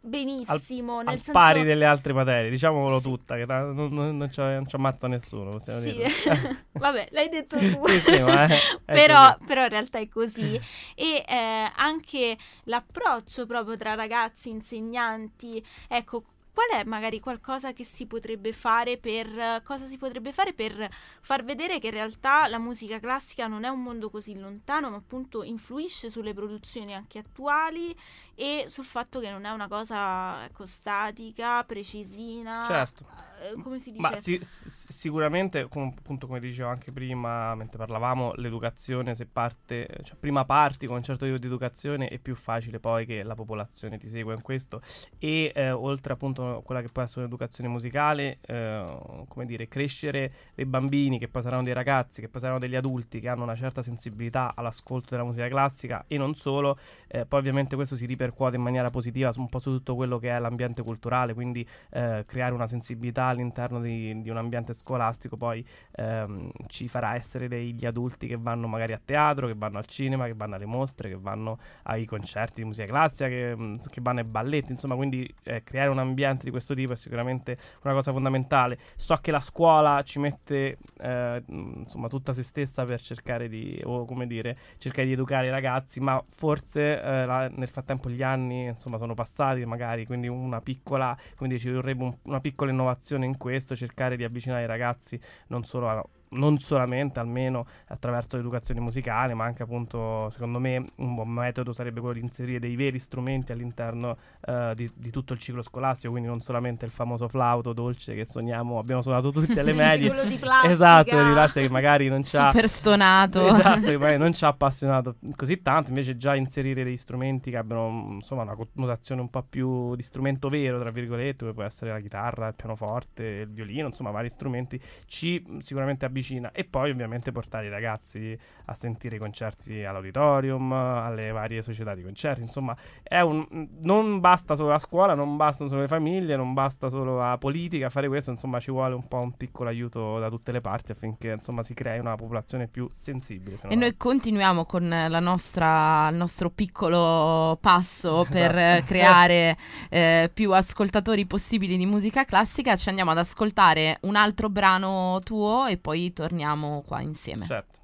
[0.07, 1.33] benissimo, nel Al senso...
[1.33, 3.03] pari delle altre materie, diciamolo Sì.
[3.03, 6.09] tutta, che non, non, non ci, non ci ammazza nessuno, possiamo Sì, dire.
[6.73, 7.87] vabbè, l'hai detto tu.
[7.87, 8.47] Sì, sì, ma è-
[8.85, 10.59] è però, però in realtà è così.
[10.95, 16.25] E eh, anche l'approccio proprio tra ragazzi, insegnanti, ecco,
[16.57, 20.89] qual è magari qualcosa che si potrebbe fare per cosa si potrebbe fare per
[21.21, 24.97] far vedere che in realtà la musica classica non è un mondo così lontano, ma
[24.97, 27.95] appunto influisce sulle produzioni anche attuali
[28.39, 32.65] e sul fatto che non è una cosa ecco, statica, precisina.
[32.67, 33.07] Certo.
[33.41, 34.03] eh, come si dice?
[34.03, 40.17] Ma si- sicuramente, com- appunto come dicevo anche prima, mentre parlavamo, l'educazione se parte, cioè
[40.19, 43.97] prima parti con un certo tipo di educazione è più facile poi che la popolazione
[43.97, 44.83] ti segua in questo
[45.19, 50.33] e eh, oltre appunto a quella che può essere un'educazione musicale, eh, come dire, crescere
[50.55, 53.57] dei bambini che poi saranno dei ragazzi, che poi saranno degli adulti che hanno una
[53.57, 58.57] certa sensibilità all'ascolto della musica classica e non solo, eh, poi ovviamente questo si ripercuote
[58.57, 62.55] in maniera positiva un po' su tutto quello che è l'ambiente culturale, quindi eh, creare
[62.55, 68.27] una sensibilità all'interno di, di un ambiente scolastico poi ehm, ci farà essere degli adulti
[68.27, 71.59] che vanno magari a teatro, che vanno al cinema, che vanno alle mostre, che vanno
[71.85, 75.89] ai concerti di musica classica, che, mh, che vanno ai balletti, insomma, quindi eh, creare
[75.91, 78.79] un ambiente di questo tipo è sicuramente una cosa fondamentale.
[78.97, 83.81] So che la scuola ci mette eh, mh, insomma tutta se stessa per cercare di,
[83.85, 88.16] o come dire, cercare di educare i ragazzi, ma forse eh, la- nel frattempo gli
[88.23, 93.27] anni insomma sono passati magari, quindi una piccola, quindi ci vorrebbe un- una piccola innovazione
[93.27, 98.81] in questo, cercare di avvicinare i ragazzi non solo a non solamente almeno attraverso l'educazione
[98.81, 102.99] musicale, ma anche appunto, secondo me, un buon metodo sarebbe quello di inserire dei veri
[102.99, 107.73] strumenti all'interno eh, di, di tutto il ciclo scolastico, quindi non solamente il famoso flauto
[107.73, 110.09] dolce che sogniamo, abbiamo suonato tutte alle medie.
[110.09, 110.73] Quello di plastica.
[110.73, 113.47] Esatto, quello di plastica che magari non c'ha Super stonato.
[113.47, 117.57] Esatto, che magari non ci ha appassionato così tanto, invece già inserire dei strumenti che
[117.57, 121.63] abbiano mm, insomma una connotazione un po' più di strumento vero, tra virgolette, come può
[121.63, 126.91] essere la chitarra, il pianoforte, il violino, insomma vari strumenti, ci sicuramente avvicina e poi
[126.91, 128.37] ovviamente portare i ragazzi
[128.69, 133.47] a sentire i concerti all'auditorium, alle varie società di concerti, insomma è un,
[133.83, 137.91] non basta solo la scuola, non bastano solo le famiglie, non basta solo la politica
[137.91, 141.33] fare questo, insomma ci vuole un po' un piccolo aiuto da tutte le parti affinché
[141.33, 143.57] insomma si crei una popolazione più sensibile.
[143.57, 148.33] se E non noi continuiamo con la nostra, il nostro piccolo passo Esatto.
[148.33, 149.57] per creare
[149.91, 152.77] eh, più ascoltatori possibili di musica classica.
[152.77, 157.47] Ci andiamo ad ascoltare un altro brano tuo e poi torniamo qua insieme.
[157.47, 157.79] Certo.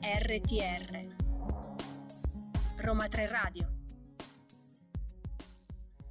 [0.00, 1.06] RTR
[2.76, 3.77] Roma 3 Radio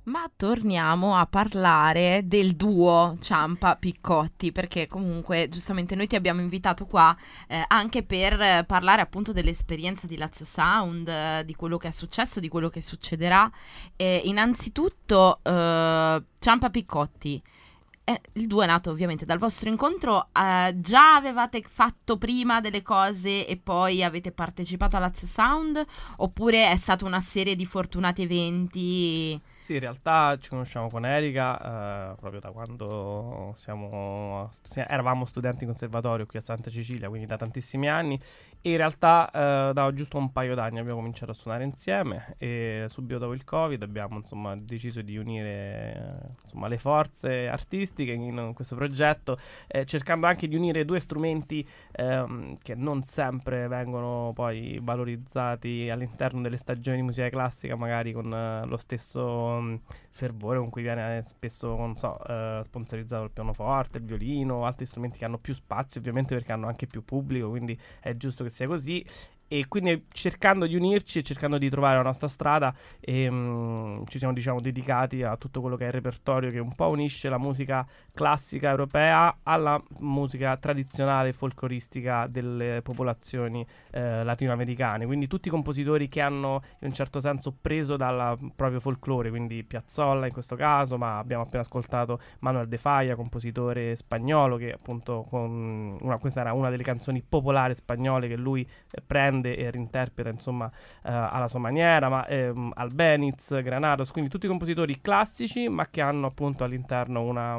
[0.08, 6.86] Ma torniamo a parlare del duo Ciampa Piccotti, perché comunque giustamente noi ti abbiamo invitato
[6.86, 7.14] qua
[7.46, 12.48] eh, anche per parlare appunto dell'esperienza di Lazio Sound, di quello che è successo, di
[12.48, 13.52] quello che succederà.
[13.98, 17.44] Innanzitutto eh, Ciampa Piccotti.
[18.10, 22.82] eh, il duo è nato ovviamente dal vostro incontro, eh, già avevate fatto prima delle
[22.82, 25.86] cose e poi avete partecipato a Lazio Sound
[26.18, 29.42] oppure è stata una serie di fortunati eventi?
[29.68, 35.72] Sì, in realtà ci conosciamo con Erika eh, proprio da quando siamo, eravamo studenti in
[35.72, 38.18] conservatorio qui a Santa Cecilia, quindi da tantissimi anni.
[38.62, 42.86] E in realtà eh, da giusto un paio d'anni abbiamo cominciato a suonare insieme e
[42.88, 48.76] subito dopo il Covid abbiamo insomma deciso di unire insomma, le forze artistiche in questo
[48.76, 49.38] progetto,
[49.68, 56.42] eh, cercando anche di unire due strumenti ehm, che non sempre vengono poi valorizzati all'interno
[56.42, 61.76] delle stagioni di musica classica, magari con lo stesso mh, fervore con cui viene spesso,
[61.76, 66.34] non so, eh, sponsorizzato il pianoforte, il violino, altri strumenti che hanno più spazio, ovviamente
[66.36, 69.06] perché hanno anche più pubblico, quindi è giusto che sia così.
[69.50, 74.34] E quindi cercando di unirci e cercando di trovare la nostra strada, ehm, ci siamo
[74.34, 77.88] diciamo dedicati a tutto quello che è il repertorio che un po' unisce la musica
[78.14, 85.06] classica europea alla musica tradizionale folcloristica delle popolazioni eh, latinoamericane.
[85.06, 89.64] Quindi tutti i compositori che hanno in un certo senso preso dal proprio folklore, quindi
[89.64, 95.26] Piazzolla in questo caso, ma abbiamo appena ascoltato Manuel De Falla, compositore spagnolo, che appunto
[95.30, 100.30] con una, questa era una delle canzoni popolari spagnole che lui eh, prende e reinterpreta
[100.30, 100.70] insomma
[101.04, 106.28] eh, alla sua maniera, ma ehm, Albeniz, Granados, quindi tutti compositori classici, ma che hanno
[106.28, 107.56] appunto all'interno una,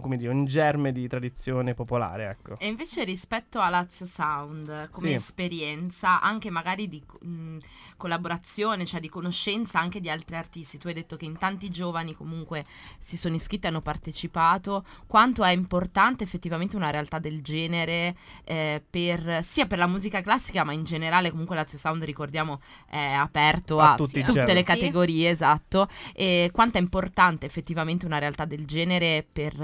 [0.00, 2.58] come dire, un germe di tradizione popolare, ecco.
[2.58, 5.14] E invece rispetto a Lazio Sound, come Sì.
[5.14, 7.56] esperienza, anche magari di mh,
[7.96, 12.14] collaborazione, cioè di conoscenza anche di altri artisti, tu hai detto che in tanti giovani
[12.14, 12.64] comunque
[12.98, 18.82] si sono iscritti e hanno partecipato, quanto è importante effettivamente una realtà del genere eh,
[18.88, 23.78] per, sia per la musica classica, ma in generale comunque Lazio Sound, ricordiamo, è aperto
[23.78, 24.54] A a, tutti i tutte generi.
[24.54, 29.54] le categorie, esatto, e quanto è importante effettivamente una realtà del genere per...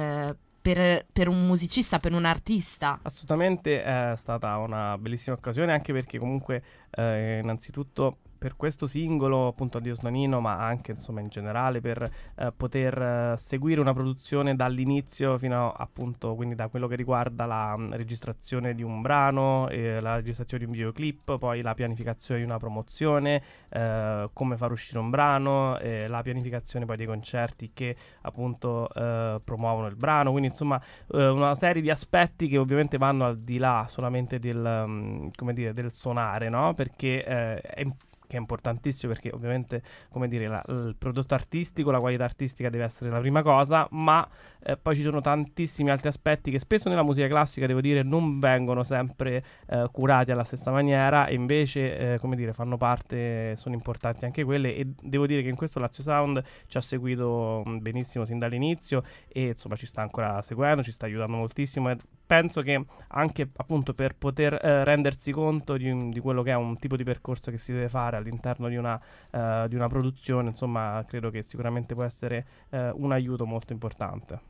[0.61, 2.99] per, per un musicista, per un artista.
[3.03, 9.78] Assolutamente è stata una bellissima occasione anche perché comunque eh, innanzitutto per questo singolo, appunto
[9.78, 15.36] Addio Snanino, ma anche insomma in generale per eh, poter eh, seguire una produzione dall'inizio
[15.39, 20.01] fino a, appunto quindi da quello che riguarda la mh, registrazione di un brano, eh,
[20.01, 25.01] la registrazione di un videoclip, poi la pianificazione di una promozione, eh, come far uscire
[25.01, 30.49] un brano, eh, la pianificazione poi dei concerti che appunto eh, promuovono il brano, quindi
[30.49, 35.53] insomma una serie di aspetti che ovviamente vanno al di là solamente del, um, come
[35.53, 36.74] dire, del suonare, no?
[36.74, 41.99] Perché è importante che è importantissimo perché ovviamente, come dire, la, il prodotto artistico, la
[41.99, 44.26] qualità artistica deve essere la prima cosa, ma
[44.62, 48.39] eh, poi ci sono tantissimi altri aspetti che spesso nella musica classica, devo dire, non
[48.39, 53.74] vengono sempre eh, curati alla stessa maniera e invece, eh, come dire, fanno parte, sono
[53.74, 58.26] importanti anche quelle e devo dire che in questo Lazio Sound ci ha seguito benissimo
[58.26, 61.89] sin dall'inizio e insomma ci sta ancora seguendo, ci sta aiutando moltissimo
[62.29, 66.55] penso che anche appunto per poter eh, rendersi conto di, un- di quello che è
[66.55, 69.01] un tipo di percorso che si deve fare all'interno di una,
[69.31, 74.41] eh, di una produzione, insomma, credo che sicuramente può essere eh, un aiuto molto importante.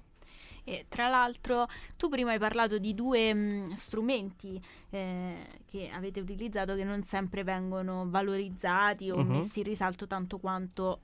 [0.64, 1.66] E tra l'altro
[1.96, 4.60] tu prima hai parlato di due mh, strumenti
[4.90, 9.30] eh, che avete utilizzato che non sempre vengono valorizzati o Mhm.
[9.30, 11.00] messi in risalto tanto quanto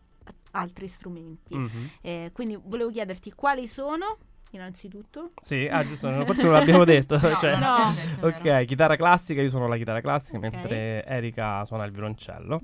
[0.53, 1.57] altri strumenti.
[1.57, 1.91] Mhm.
[2.03, 4.19] Eh, quindi volevo chiederti quali sono,
[4.57, 5.33] innanzitutto.
[5.43, 7.19] Sì, ah, giusto, forse non l'abbiamo detto.
[7.25, 7.93] No, cioè- no.
[8.21, 8.27] detto.
[8.27, 10.43] Ok, chitarra classica, io suono la chitarra classica, Ok.
[10.53, 12.61] mentre Erika suona il violoncello.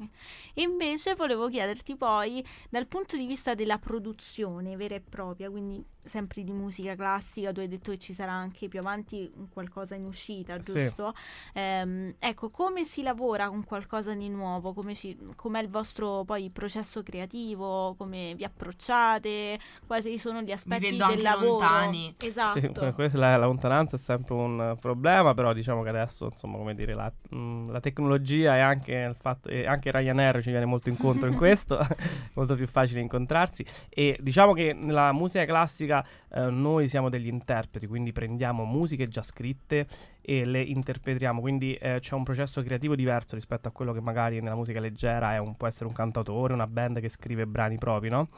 [0.54, 5.84] E invece volevo chiederti poi dal punto di vista della produzione vera e propria, quindi
[6.04, 9.94] sempre di musica classica, tu hai detto che ci sarà anche più avanti un qualcosa
[9.94, 10.72] in uscita, Sì.
[10.72, 11.14] giusto?
[11.54, 14.72] Ehm, ecco, come si lavora con qualcosa di nuovo?
[14.72, 17.94] Come ci- com'è il vostro poi processo creativo?
[17.96, 19.58] Come vi approcciate?
[19.86, 21.50] Quali sono gli aspetti Vivendo del anche lavoro?
[21.50, 22.14] lontani.
[22.18, 22.60] Esatto.
[22.60, 26.74] Sì, questa- la, la lontananza è sempre un problema, però diciamo che adesso, insomma, come
[26.74, 30.88] dire, la, mh, la tecnologia e anche il fatto, e anche Ryanair ci viene molto
[30.88, 31.78] incontro in questo,
[32.34, 33.64] molto più facile incontrarsi.
[33.88, 39.22] E diciamo che nella musica classica eh, noi siamo degli interpreti, quindi prendiamo musiche già
[39.22, 39.86] scritte
[40.20, 44.40] e le interpretiamo, quindi eh, c'è un processo creativo diverso rispetto a quello che magari
[44.40, 48.28] nella musica leggera un- può essere un cantautore, una band che scrive brani propri, no?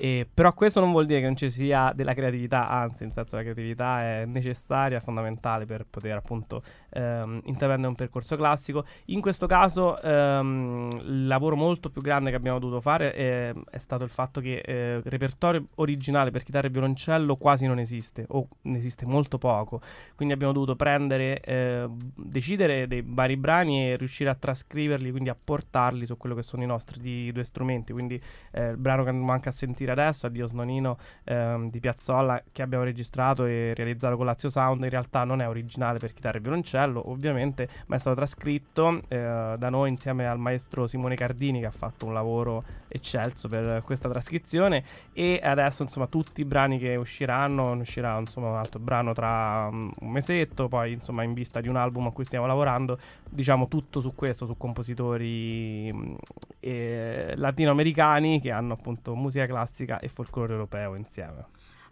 [0.00, 3.34] E, però questo non vuol dire che non ci sia della creatività, anzi, in senso
[3.34, 8.84] la creatività è necessaria, fondamentale per poter appunto ehm, intraprendere un percorso classico.
[9.06, 13.78] In questo caso ehm, il lavoro molto più grande che abbiamo dovuto fare è, è
[13.78, 18.24] stato il fatto che eh, il repertorio originale per chitarra e violoncello quasi non esiste,
[18.28, 19.80] o ne esiste molto poco.
[20.14, 25.36] Quindi abbiamo dovuto prendere, eh, decidere dei vari brani e riuscire a trascriverli, quindi a
[25.42, 27.92] portarli su quello che sono i nostri due strumenti.
[27.92, 28.20] Quindi
[28.52, 32.84] eh, il brano che manca a sentire adesso, Addio Snonino ehm, di Piazzolla, che abbiamo
[32.84, 36.77] registrato e realizzato con Lazio Sound, in realtà non è originale per chitarra e violoncello,
[36.86, 41.70] ovviamente, ma è stato trascritto eh, da noi insieme al maestro Simone Cardini, che ha
[41.70, 44.84] fatto un lavoro eccelso per questa trascrizione.
[45.12, 49.90] E adesso, insomma, tutti i brani che usciranno, uscirà insomma un altro brano tra mm,
[50.00, 52.98] un mesetto, poi insomma in vista di un album a cui stiamo lavorando,
[53.28, 56.14] diciamo tutto su questo, su compositori mm,
[56.60, 61.46] eh, latinoamericani che hanno appunto musica classica e folklore europeo insieme.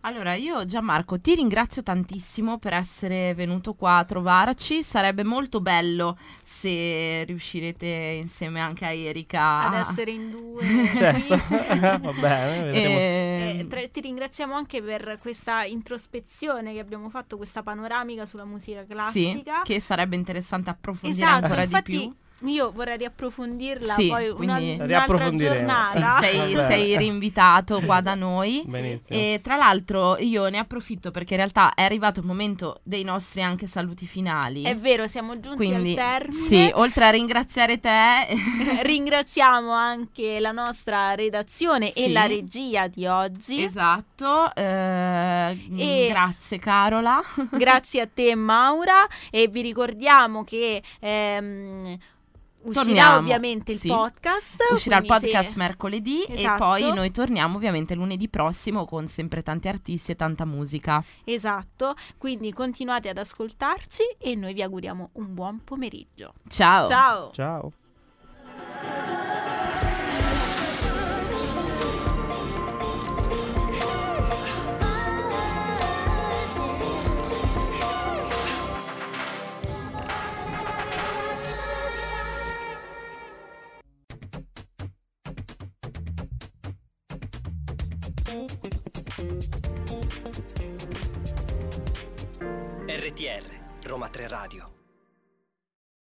[0.07, 4.85] Allora, io Gianmarco ti ringrazio tantissimo per essere venuto qua a trovarci.
[4.85, 10.63] Sarebbe molto bello se riuscirete insieme anche a Erika Ad essere in due.
[10.95, 11.59] certo, qui.
[11.81, 12.99] va bene, vedremo.
[12.99, 18.45] Eh, Eh, tra- ti ringraziamo anche per questa introspezione che abbiamo fatto, questa panoramica sulla
[18.45, 19.63] musica sì, classica.
[19.65, 22.15] che sarebbe interessante approfondire esatto, ancora infatti di più.
[22.41, 25.55] Io vorrei riapprofondirla Sì, poi una, un'altra Riapprofondiremo.
[25.55, 26.19] Sì, giornata.
[26.21, 28.63] sei, sei rinvitato qua da noi.
[28.67, 29.19] Benissimo.
[29.19, 33.43] E tra l'altro io ne approfitto perché in realtà è arrivato il momento dei nostri
[33.43, 34.63] anche saluti finali.
[34.65, 36.47] È vero, siamo giunti Quindi, al termine.
[36.47, 38.27] sì, oltre a ringraziare te,
[38.83, 42.13] Ringraziamo anche la nostra redazione e Sì.
[42.13, 43.63] la regia di oggi.
[43.65, 47.21] esatto, eh, E- grazie Carola.
[47.51, 51.97] Grazie a te Maura e vi ricordiamo che ehm,
[52.67, 53.89] uscirà Torniamo, ovviamente il sì.
[53.89, 54.63] podcast.
[54.73, 56.59] Uscirà il quindi se- podcast mercoledì e Esatto.
[56.65, 61.03] poi noi torniamo ovviamente lunedì prossimo con sempre tanti artisti e tanta musica.
[61.25, 66.35] Esatto, quindi continuate ad ascoltarci e noi vi auguriamo un buon pomeriggio.
[66.49, 66.87] Ciao.
[66.87, 67.31] Ciao!
[67.33, 67.73] Ciao.
[93.07, 93.45] RTR,
[93.85, 94.76] Roma 3 Radio.